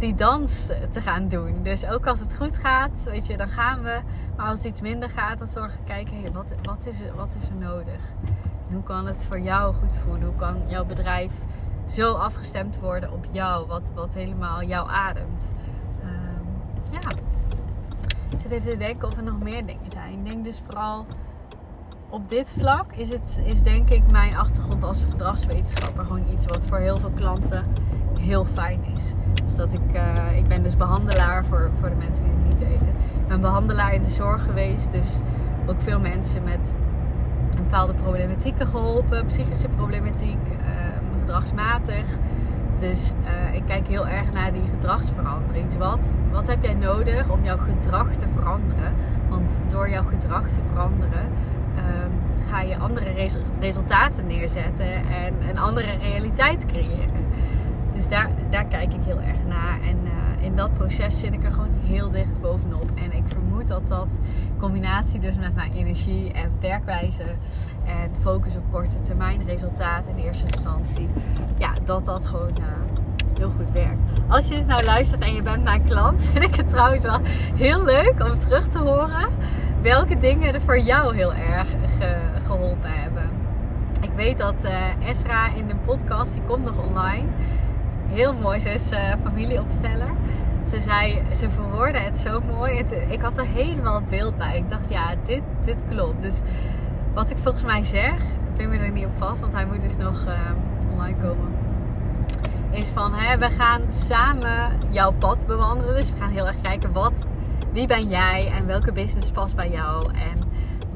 die 0.01 0.15
dans 0.15 0.65
te 0.91 1.01
gaan 1.01 1.27
doen. 1.27 1.63
Dus 1.63 1.87
ook 1.87 2.07
als 2.07 2.19
het 2.19 2.35
goed 2.35 2.57
gaat, 2.57 3.03
weet 3.03 3.27
je, 3.27 3.37
dan 3.37 3.49
gaan 3.49 3.81
we. 3.81 3.99
Maar 4.35 4.47
als 4.47 4.57
het 4.57 4.67
iets 4.67 4.81
minder 4.81 5.09
gaat, 5.09 5.39
dan 5.39 5.47
zorgen 5.47 5.77
we 5.77 5.83
kijken, 5.83 6.33
wat, 6.33 6.51
wat, 6.63 6.85
is, 6.85 6.97
wat 7.15 7.35
is 7.35 7.47
er 7.47 7.55
nodig? 7.55 8.01
hoe 8.73 8.83
kan 8.83 9.07
het 9.07 9.25
voor 9.25 9.39
jou 9.39 9.73
goed 9.75 9.97
voelen? 9.97 10.27
Hoe 10.27 10.35
kan 10.35 10.61
jouw 10.67 10.85
bedrijf 10.85 11.31
zo 11.89 12.13
afgestemd 12.13 12.79
worden 12.79 13.11
op 13.11 13.25
jou, 13.31 13.67
wat, 13.67 13.91
wat 13.95 14.13
helemaal 14.13 14.63
jou 14.63 14.89
ademt? 14.89 15.53
Um, 16.03 16.47
ja, 16.91 17.09
ik 18.29 18.39
zit 18.39 18.51
even 18.51 18.71
te 18.71 18.77
denken 18.77 19.07
of 19.07 19.17
er 19.17 19.23
nog 19.23 19.39
meer 19.39 19.65
dingen 19.65 19.89
zijn. 19.89 20.13
Ik 20.13 20.25
denk 20.25 20.43
dus 20.43 20.61
vooral 20.65 21.05
op 22.09 22.29
dit 22.29 22.53
vlak 22.57 22.93
is 22.93 23.09
het 23.09 23.41
is 23.43 23.63
denk 23.63 23.89
ik 23.89 24.11
mijn 24.11 24.35
achtergrond 24.35 24.83
als 24.83 25.03
gedragswetenschapper 25.09 26.05
gewoon 26.05 26.29
iets 26.31 26.45
wat 26.45 26.65
voor 26.65 26.77
heel 26.77 26.97
veel 26.97 27.11
klanten 27.15 27.65
heel 28.19 28.45
fijn 28.45 28.83
is. 28.95 29.13
Dus 29.45 29.55
dat 29.55 29.73
ik, 29.73 29.95
uh, 29.95 30.37
ik 30.37 30.47
ben 30.47 30.63
dus 30.63 30.77
behandelaar 30.77 31.45
voor, 31.45 31.69
voor 31.79 31.89
de 31.89 31.95
mensen 31.95 32.23
die 32.23 32.33
het 32.33 32.47
niet 32.47 32.59
weten. 32.59 32.87
Ik 33.21 33.27
ben 33.27 33.41
behandelaar 33.41 33.93
in 33.93 34.03
de 34.03 34.09
zorg 34.09 34.43
geweest. 34.43 34.91
Dus 34.91 35.19
ook 35.65 35.81
veel 35.81 35.99
mensen 35.99 36.43
met 36.43 36.75
bepaalde 37.57 37.93
problematieken 37.93 38.67
geholpen. 38.67 39.25
Psychische 39.25 39.67
problematiek, 39.67 40.49
uh, 40.49 40.57
gedragsmatig. 41.19 42.05
Dus 42.79 43.11
uh, 43.23 43.55
ik 43.55 43.65
kijk 43.65 43.87
heel 43.87 44.07
erg 44.07 44.31
naar 44.33 44.53
die 44.53 44.67
gedragsverandering. 44.69 45.65
Dus 45.65 45.77
wat, 45.77 46.15
wat 46.31 46.47
heb 46.47 46.63
jij 46.63 46.73
nodig 46.73 47.29
om 47.29 47.43
jouw 47.43 47.57
gedrag 47.57 48.13
te 48.13 48.25
veranderen? 48.35 48.93
Want 49.29 49.61
door 49.67 49.89
jouw 49.89 50.03
gedrag 50.03 50.47
te 50.47 50.59
veranderen 50.69 51.25
um, 51.77 52.11
ga 52.49 52.61
je 52.61 52.77
andere 52.77 53.11
res 53.11 53.37
resultaten 53.59 54.27
neerzetten 54.27 54.93
en 54.93 55.49
een 55.49 55.57
andere 55.57 55.97
realiteit 56.01 56.65
creëren. 56.65 57.25
Dus 58.01 58.09
daar, 58.49 58.65
kijk 58.65 58.93
ik 58.93 59.03
heel 59.03 59.19
erg 59.19 59.37
naar. 59.47 59.81
En 59.81 59.97
uh, 60.03 60.45
in 60.45 60.55
dat 60.55 60.73
proces 60.73 61.19
zit 61.19 61.33
ik 61.33 61.43
er 61.43 61.51
gewoon 61.51 61.73
heel 61.83 62.11
dicht 62.11 62.41
bovenop. 62.41 62.91
En 62.95 63.11
ik 63.11 63.23
vermoed 63.25 63.67
dat 63.67 63.87
dat 63.87 64.19
combinatie 64.59 65.19
dus 65.19 65.37
met 65.37 65.55
mijn 65.55 65.73
energie 65.73 66.31
en 66.31 66.51
werkwijze 66.59 67.23
en 67.85 68.11
focus 68.21 68.55
op 68.55 68.63
korte 68.71 69.01
termijn 69.01 69.43
resultaten 69.43 70.17
in 70.17 70.23
eerste 70.23 70.45
instantie. 70.45 71.07
Ja, 71.57 71.73
dat 71.83 72.05
dat 72.05 72.27
gewoon 72.27 72.57
uh, 72.59 72.65
heel 73.37 73.49
goed 73.49 73.71
werkt. 73.71 74.01
Als 74.27 74.47
je 74.47 74.55
dit 74.55 74.67
nou 74.67 74.83
luistert 74.83 75.21
en 75.21 75.33
je 75.33 75.41
bent 75.41 75.63
mijn 75.63 75.83
klant, 75.83 76.23
vind 76.31 76.43
ik 76.43 76.55
het 76.55 76.69
trouwens 76.69 77.03
wel 77.03 77.19
heel 77.55 77.83
leuk 77.83 78.13
om 78.19 78.39
terug 78.39 78.67
te 78.67 78.79
horen 78.79 79.29
welke 79.81 80.17
dingen 80.17 80.53
er 80.53 80.61
voor 80.61 80.79
jou 80.79 81.15
heel 81.15 81.33
erg 81.33 81.67
ge 81.69 82.17
geholpen 82.45 82.91
hebben. 82.91 83.29
Ik 84.01 84.11
weet 84.15 84.37
dat 84.37 84.65
uh, 84.65 85.09
Esra 85.09 85.53
in 85.55 85.67
de 85.67 85.75
podcast, 85.75 86.33
die 86.33 86.41
komt 86.47 86.63
nog 86.65 86.77
online 86.87 87.27
heel 88.11 88.33
mooi. 88.33 88.59
Ze 88.59 88.69
is 88.69 88.91
uh, 88.91 89.13
familieopsteller. 89.23 90.11
Ze 90.69 90.79
zei, 90.79 91.21
ze 91.35 91.49
verwoordde 91.49 91.99
het 91.99 92.19
zo 92.19 92.41
mooi. 92.41 92.83
ik 93.09 93.21
had 93.21 93.37
er 93.37 93.45
helemaal 93.45 94.01
beeld 94.09 94.37
bij. 94.37 94.57
Ik 94.57 94.69
dacht, 94.69 94.89
ja, 94.89 95.15
dit, 95.25 95.41
dit 95.63 95.81
klopt. 95.89 96.21
Dus 96.21 96.39
wat 97.13 97.29
ik 97.29 97.37
volgens 97.37 97.63
mij 97.63 97.83
zeg, 97.83 98.13
ik 98.13 98.55
ben 98.57 98.69
me 98.69 98.77
er 98.77 98.91
niet 98.91 99.05
op 99.05 99.17
vast, 99.17 99.41
want 99.41 99.53
hij 99.53 99.65
moet 99.65 99.81
dus 99.81 99.97
nog 99.97 100.25
uh, 100.25 100.33
online 100.91 101.17
komen. 101.17 101.49
Is 102.71 102.87
van, 102.87 103.13
hè, 103.13 103.37
we 103.37 103.49
gaan 103.49 103.81
samen 103.91 104.71
jouw 104.89 105.11
pad 105.11 105.47
bewandelen. 105.47 105.95
Dus 105.95 106.11
we 106.11 106.17
gaan 106.17 106.31
heel 106.31 106.47
erg 106.47 106.61
kijken, 106.61 106.91
wat, 106.91 107.25
wie 107.73 107.87
ben 107.87 108.09
jij 108.09 108.51
en 108.57 108.65
welke 108.65 108.91
business 108.91 109.31
past 109.31 109.55
bij 109.55 109.69
jou. 109.69 110.11
En 110.13 110.50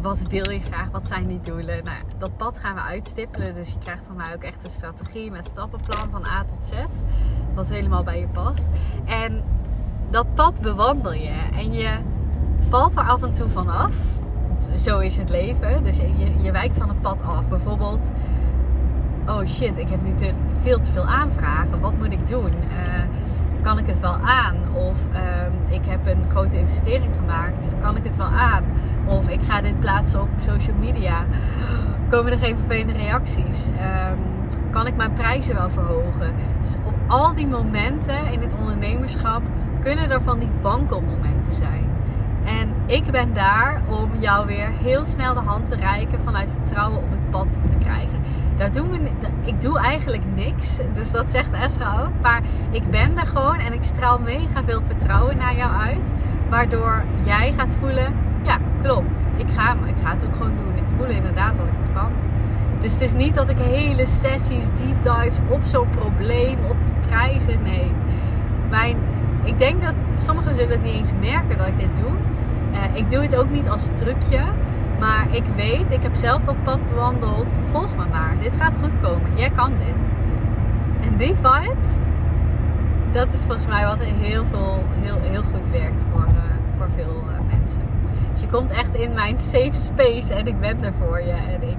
wat 0.06 0.22
wil 0.30 0.50
je 0.50 0.60
graag? 0.60 0.90
Wat 0.92 1.08
zijn 1.08 1.28
die 1.28 1.40
doelen? 1.40 1.84
Nou, 1.84 1.98
dat 2.18 2.38
pad 2.38 2.60
gaan 2.60 2.76
we 2.76 2.82
uitstippelen. 2.82 3.54
Dus 3.54 3.70
je 3.70 3.78
krijgt 3.78 4.06
van 4.06 4.16
mij 4.16 4.34
ook 4.36 4.44
echt 4.44 4.64
een 4.64 4.70
strategie 4.70 5.32
met 5.32 5.46
stappenplan 5.46 6.10
van 6.12 6.26
A 6.26 6.44
tot 6.44 6.66
Z. 6.66 6.74
Wat 7.54 7.70
helemaal 7.70 8.04
bij 8.04 8.20
je 8.20 8.28
past. 8.28 8.68
En 9.06 9.44
dat 10.10 10.34
pad 10.34 10.62
bewandel 10.62 11.14
je. 11.14 11.50
En 11.54 11.74
je 11.74 11.98
valt 12.70 12.96
er 12.96 13.04
af 13.04 13.24
en 13.24 13.34
toe 13.34 13.50
van 13.50 13.70
af. 13.70 13.96
Zo 14.76 15.00
is 15.00 15.18
het 15.18 15.30
leven. 15.30 15.84
Dus 15.84 15.98
je, 15.98 16.42
je 16.42 16.52
wijkt 16.52 16.78
van 16.78 16.90
het 16.90 17.02
pad 17.02 17.22
af. 17.22 17.48
Bijvoorbeeld, 17.48 18.12
oh 19.28 19.46
shit, 19.46 19.78
ik 19.78 19.90
heb 19.90 20.02
nu 20.02 20.14
te, 20.14 20.32
veel 20.62 20.80
te 20.80 20.92
veel 20.92 21.06
aanvragen. 21.06 21.80
Wat 21.80 21.98
moet 21.98 22.12
ik 22.12 22.28
doen? 22.28 22.54
Uh, 22.54 23.04
kan 23.66 23.78
ik 23.78 23.88
het 23.88 24.00
wel 24.00 24.18
aan? 24.22 24.56
Of 24.74 24.98
uh, 25.14 25.74
ik 25.76 25.86
heb 25.86 26.08
een 26.08 26.26
grote 26.30 26.58
investering 26.60 27.16
gemaakt. 27.16 27.70
Kan 27.82 27.98
ik 27.98 28.04
het 28.04 28.16
wel 28.16 28.26
aan? 28.26 28.64
Of 29.06 29.28
ik 29.28 29.40
ga 29.42 29.62
dit 29.62 29.80
plaatsen 29.80 30.22
op 30.22 30.30
social 30.48 30.76
media. 30.80 31.26
Komen 32.10 32.32
er 32.32 32.38
geen 32.38 32.58
vervelende 32.58 32.94
reacties? 32.94 33.68
Um, 33.68 34.50
kan 34.72 34.88
ik 34.88 34.96
mijn 34.96 35.14
prijzen 35.14 35.56
wel 35.56 35.70
verhogen? 35.70 36.34
Dus 36.62 36.76
op 36.86 36.94
al 37.08 37.34
die 37.36 37.48
momenten 37.48 38.32
in 38.32 38.42
het 38.42 38.56
ondernemerschap 38.56 39.42
kunnen 39.82 40.12
er 40.12 40.22
van 40.22 40.40
die 40.40 40.52
wankelmomenten 40.62 41.54
zijn. 41.54 41.90
En 42.46 42.74
ik 42.86 43.12
ben 43.12 43.34
daar 43.34 43.82
om 43.90 44.10
jou 44.20 44.46
weer 44.46 44.70
heel 44.84 45.06
snel 45.06 45.34
de 45.34 45.40
hand 45.40 45.68
te 45.68 45.76
reiken 45.76 46.22
vanuit 46.22 46.52
vertrouwen 46.52 46.98
op 46.98 47.12
het 47.12 47.30
pad 47.30 47.68
te 47.68 47.76
krijgen. 47.76 48.22
Daar 48.58 48.72
doen 48.72 48.90
we, 48.90 49.00
ik 49.44 49.62
doe 49.62 49.80
eigenlijk 49.80 50.24
niks, 50.36 50.78
dus 50.94 51.12
dat 51.12 51.32
zegt 51.32 51.52
Esra 51.52 52.02
ook. 52.02 52.22
Maar 52.22 52.42
ik 52.72 52.90
ben 52.90 53.18
er 53.18 53.28
gewoon 53.28 53.58
en 53.58 53.74
ik 53.74 53.84
straal 53.84 54.20
mega 54.20 54.64
veel 54.66 54.82
vertrouwen 54.88 55.38
naar 55.38 55.56
jou 55.56 55.74
uit. 55.74 56.14
Waardoor 56.50 57.04
jij 57.26 57.54
gaat 57.58 57.74
voelen, 57.80 58.14
ja 58.44 58.58
klopt, 58.82 59.28
ik 59.36 59.50
ga, 59.50 59.74
ik 59.74 59.96
ga 60.04 60.10
het 60.10 60.26
ook 60.26 60.36
gewoon 60.36 60.56
doen. 60.58 60.76
Ik 60.76 60.98
voel 60.98 61.08
inderdaad 61.08 61.58
dat 61.58 61.68
ik 61.68 61.74
het 61.78 61.94
kan. 61.94 62.12
Dus 62.82 62.94
het 62.94 63.02
is 63.02 63.14
niet 63.14 63.36
dat 63.36 63.50
ik 63.50 63.58
hele 63.58 64.06
sessies, 64.06 64.66
deep 64.66 65.04
dives 65.04 65.38
op 65.50 65.62
zo'n 65.64 65.90
probleem, 65.90 66.58
op 66.70 66.84
die 66.84 66.94
prijzen. 67.08 67.62
Nee. 67.64 67.92
Mijn, 68.70 68.98
ik 69.44 69.58
denk 69.58 69.82
dat 69.82 69.94
sommigen 70.18 70.56
zullen 70.56 70.72
het 70.72 70.84
niet 70.84 70.94
eens 70.94 71.12
merken 71.22 71.58
dat 71.58 71.68
ik 71.68 71.78
dit 71.80 71.96
doe. 71.96 72.12
Uh, 72.72 72.96
ik 72.96 73.10
doe 73.10 73.22
het 73.22 73.36
ook 73.36 73.50
niet 73.50 73.70
als 73.70 73.90
trucje. 73.94 74.40
Maar 75.00 75.36
ik 75.36 75.44
weet, 75.56 75.92
ik 75.92 76.02
heb 76.02 76.16
zelf 76.16 76.44
dat 76.44 76.64
pad 76.64 76.90
bewandeld. 76.90 77.54
Volg 77.72 77.96
me 77.96 78.06
maar. 78.06 78.36
Dit 78.42 78.56
gaat 78.56 78.78
goed 78.82 79.00
komen. 79.02 79.38
Jij 79.38 79.50
kan 79.50 79.72
dit. 79.78 80.10
En 81.02 81.18
die 81.18 81.36
vibe, 81.36 81.76
dat 83.12 83.34
is 83.34 83.44
volgens 83.44 83.68
mij 83.68 83.86
wat 83.86 84.00
heel, 84.00 84.46
veel, 84.46 84.84
heel, 84.92 85.20
heel 85.20 85.44
goed 85.44 85.70
werkt 85.72 86.04
voor, 86.12 86.26
uh, 86.28 86.78
voor 86.78 86.88
veel 86.96 87.24
uh, 87.30 87.58
mensen. 87.60 87.82
Dus 88.32 88.42
je 88.42 88.48
komt 88.48 88.72
echt 88.72 88.96
in 88.96 89.14
mijn 89.14 89.40
safe 89.40 89.74
space 89.74 90.34
en 90.34 90.48
ik 90.48 90.60
ben 90.60 90.84
er 90.84 90.94
voor 90.94 91.22
je. 91.22 91.32
En 91.32 91.70
ik, 91.70 91.78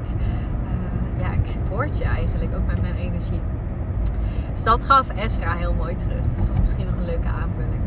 ja, 1.17 1.33
ik 1.33 1.47
support 1.47 1.99
je 1.99 2.05
eigenlijk 2.05 2.57
ook 2.57 2.67
met 2.67 2.83
mijn 2.83 2.95
energie. 2.95 3.41
Dus 4.53 4.65
dat 4.65 4.85
gaf 4.85 5.07
Ezra 5.17 5.55
heel 5.55 5.75
mooi 5.75 5.95
terug. 5.95 6.23
Dus 6.35 6.47
dat 6.47 6.55
is 6.55 6.61
misschien 6.61 6.87
nog 6.87 6.97
een 6.97 7.05
leuke 7.05 7.29
aanvulling. 7.29 7.86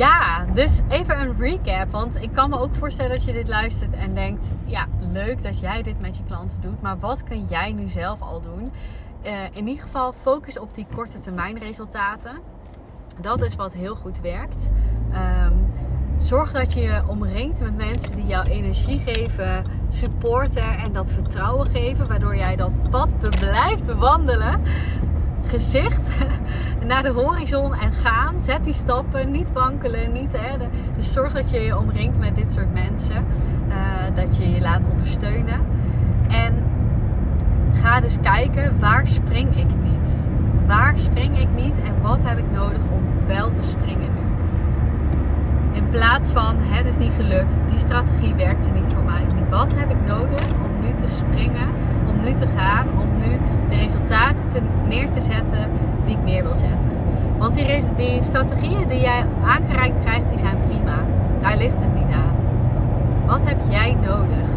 Ja, 0.00 0.44
dus 0.54 0.80
even 0.88 1.20
een 1.20 1.36
recap. 1.38 1.90
Want 1.90 2.22
ik 2.22 2.32
kan 2.32 2.50
me 2.50 2.58
ook 2.58 2.74
voorstellen 2.74 3.10
dat 3.10 3.24
je 3.24 3.32
dit 3.32 3.48
luistert 3.48 3.94
en 3.94 4.14
denkt: 4.14 4.54
ja, 4.64 4.86
leuk 4.98 5.42
dat 5.42 5.60
jij 5.60 5.82
dit 5.82 6.00
met 6.00 6.16
je 6.16 6.22
klanten 6.24 6.60
doet. 6.60 6.82
Maar 6.82 6.98
wat 6.98 7.24
kun 7.24 7.44
jij 7.44 7.72
nu 7.72 7.88
zelf 7.88 8.20
al 8.20 8.40
doen? 8.40 8.72
Uh, 9.26 9.32
in 9.52 9.68
ieder 9.68 9.82
geval 9.82 10.12
focus 10.12 10.58
op 10.58 10.74
die 10.74 10.86
korte 10.94 11.20
termijn 11.20 11.58
resultaten. 11.58 12.38
Dat 13.20 13.42
is 13.42 13.56
wat 13.56 13.72
heel 13.72 13.94
goed 13.94 14.20
werkt. 14.20 14.68
Um, 15.12 15.70
Zorg 16.20 16.52
dat 16.52 16.72
je 16.72 16.80
je 16.80 17.02
omringt 17.06 17.60
met 17.60 17.76
mensen 17.76 18.16
die 18.16 18.26
jou 18.26 18.48
energie 18.48 18.98
geven, 18.98 19.62
supporten 19.88 20.78
en 20.78 20.92
dat 20.92 21.10
vertrouwen 21.10 21.66
geven, 21.66 22.08
waardoor 22.08 22.36
jij 22.36 22.56
dat 22.56 22.90
pad 22.90 23.18
blijft 23.18 23.86
bewandelen. 23.86 24.62
Gezicht 25.50 26.16
naar 26.90 27.02
de 27.02 27.08
horizon 27.08 27.74
en 27.74 27.92
gaan. 27.92 28.40
Zet 28.40 28.64
die 28.64 28.72
stappen, 28.72 29.30
niet 29.30 29.52
wankelen. 29.52 30.12
Niet, 30.12 30.32
hè, 30.36 30.56
dus 30.96 31.12
zorg 31.12 31.32
dat 31.32 31.50
je 31.50 31.60
je 31.60 31.78
omringt 31.78 32.18
met 32.18 32.34
dit 32.34 32.52
soort 32.52 32.72
mensen. 32.72 33.24
Uh, 33.68 33.74
dat 34.14 34.36
je 34.36 34.50
je 34.50 34.60
laat 34.60 34.84
ondersteunen. 34.90 35.60
En 36.28 36.54
ga 37.72 38.00
dus 38.00 38.16
kijken 38.22 38.78
waar 38.78 39.08
spring 39.08 39.56
ik 39.56 39.68
niet. 39.82 40.28
Waar 40.66 40.98
spring 40.98 41.38
ik 41.38 41.48
niet 41.54 41.80
en 41.80 42.02
wat 42.02 42.22
heb 42.22 42.38
ik 42.38 42.50
nodig 42.50 42.80
om 42.90 43.26
wel 43.26 43.52
te 43.52 43.62
springen 43.62 44.10
nu. 44.14 44.20
In 45.72 45.88
plaats 45.88 46.30
van 46.30 46.56
het 46.58 46.86
is 46.86 46.98
niet 46.98 47.12
gelukt, 47.16 47.60
die 47.68 47.78
strategie 47.78 48.34
werkte 48.34 48.70
niet 48.70 48.86
voor 48.86 49.02
mij. 49.02 49.26
Wat 49.50 49.74
heb 49.76 49.90
ik 49.90 50.06
nodig 50.06 50.52
om 50.64 50.69
nu 50.80 50.94
te 50.94 51.08
springen, 51.08 51.68
om 52.08 52.20
nu 52.20 52.32
te 52.32 52.46
gaan, 52.56 52.86
om 53.00 53.08
nu 53.18 53.38
de 53.68 53.76
resultaten 53.76 54.48
te, 54.52 54.60
neer 54.88 55.10
te 55.10 55.20
zetten 55.20 55.70
die 56.04 56.16
ik 56.16 56.24
neer 56.24 56.42
wil 56.42 56.56
zetten? 56.56 56.90
Want 57.38 57.54
die, 57.54 57.84
die 57.96 58.22
strategieën 58.22 58.88
die 58.88 59.00
jij 59.00 59.24
aangereikt 59.44 59.98
krijgt, 60.04 60.28
die 60.28 60.38
zijn 60.38 60.56
prima. 60.68 61.04
Daar 61.40 61.56
ligt 61.56 61.80
het 61.80 61.94
niet 61.94 62.14
aan. 62.14 62.34
Wat 63.26 63.48
heb 63.48 63.60
jij 63.68 63.96
nodig 64.00 64.48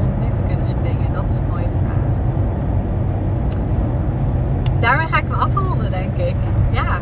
om 0.00 0.08
nu 0.20 0.30
te 0.34 0.40
kunnen 0.48 0.66
springen? 0.66 1.12
Dat 1.12 1.30
is 1.30 1.36
een 1.36 1.46
mooie 1.50 1.68
vraag. 1.70 2.04
Daarmee 4.80 5.06
ga 5.06 5.18
ik 5.18 5.28
me 5.28 5.34
afronden, 5.34 5.90
denk 5.90 6.16
ik. 6.16 6.36
Ja. 6.70 6.98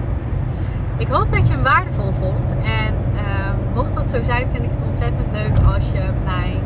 Ik 0.96 1.08
hoop 1.08 1.32
dat 1.32 1.46
je 1.48 1.54
hem 1.54 1.62
waardevol 1.62 2.12
vond. 2.12 2.54
En 2.64 2.94
mocht 3.74 3.94
dat 3.94 4.10
zo 4.10 4.22
zijn, 4.22 4.48
vind 4.50 4.64
ik 4.64 4.70
het 4.70 4.82
ontzettend 4.86 5.26
leuk 5.32 5.74
als 5.74 5.92
je 5.92 6.02
mij 6.24 6.60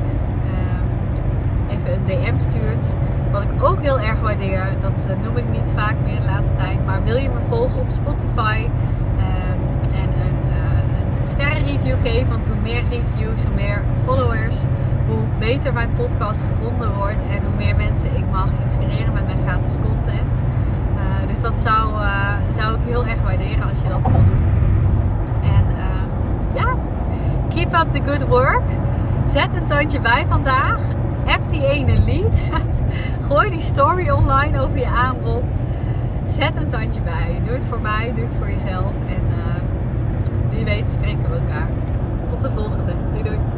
een 1.93 2.05
DM 2.05 2.39
stuurt. 2.39 2.95
Wat 3.33 3.43
ik 3.43 3.63
ook 3.63 3.81
heel 3.81 4.01
erg 4.01 4.21
waardeer, 4.21 4.67
dat 4.81 5.07
uh, 5.11 5.25
noem 5.25 5.37
ik 5.37 5.49
niet 5.51 5.73
vaak 5.75 5.95
meer 6.05 6.21
de 6.21 6.27
laatste 6.27 6.57
tijd. 6.57 6.87
Maar 6.87 7.05
wil 7.05 7.17
je 7.17 7.29
me 7.29 7.41
volgen 7.49 7.81
op 7.81 7.89
Spotify 7.89 8.59
um, 8.65 9.61
en 9.95 10.09
een, 10.27 10.41
uh, 10.49 11.21
een 11.21 11.29
sterrenreview 11.29 11.97
geven? 12.03 12.29
Want 12.29 12.47
hoe 12.47 12.57
meer 12.63 12.83
reviews, 12.91 13.43
hoe 13.45 13.55
meer 13.55 13.83
followers, 14.05 14.57
hoe 15.07 15.23
beter 15.39 15.73
mijn 15.73 15.93
podcast 15.93 16.45
gevonden 16.53 16.95
wordt. 16.95 17.23
En 17.31 17.43
hoe 17.45 17.57
meer 17.57 17.77
mensen 17.77 18.17
ik 18.17 18.25
mag 18.31 18.49
inspireren 18.63 19.13
met 19.13 19.27
mijn 19.27 19.39
gratis 19.47 19.73
content. 19.83 20.43
Uh, 20.95 21.29
dus 21.29 21.41
dat 21.41 21.61
zou, 21.61 21.93
zou 22.51 22.75
ik 22.75 22.81
heel 22.85 23.07
erg 23.07 23.21
waarderen 23.23 23.69
als 23.69 23.83
je 23.83 23.89
dat 23.89 24.03
wil 24.03 24.25
doen. 24.25 24.45
En 25.43 25.65
ehm, 25.77 26.09
ja, 26.55 26.75
keep 27.49 27.75
up 27.75 27.91
the 27.91 28.11
good 28.11 28.29
work. 28.29 28.63
Zet 29.25 29.57
een 29.57 29.67
tandje 29.67 30.01
bij 30.01 30.25
vandaag. 30.29 30.97
App 31.29 31.49
die 31.51 31.67
ene 31.67 31.99
lead. 32.05 32.43
Gooi 33.29 33.51
die 33.51 33.61
story 33.61 34.09
online 34.09 34.61
over 34.61 34.79
je 34.79 34.87
aanbod. 34.87 35.63
Zet 36.25 36.57
een 36.57 36.69
tandje 36.69 37.01
bij. 37.01 37.41
Doe 37.43 37.53
het 37.53 37.65
voor 37.65 37.81
mij, 37.81 38.13
doe 38.15 38.25
het 38.25 38.35
voor 38.35 38.51
jezelf. 38.51 38.93
En 39.07 39.23
uh, 39.31 40.51
wie 40.51 40.65
weet 40.65 40.91
spreken 40.91 41.31
we 41.31 41.37
elkaar. 41.37 41.69
Tot 42.29 42.41
de 42.41 42.51
volgende. 42.51 42.93
Doei 43.13 43.23
doei. 43.23 43.58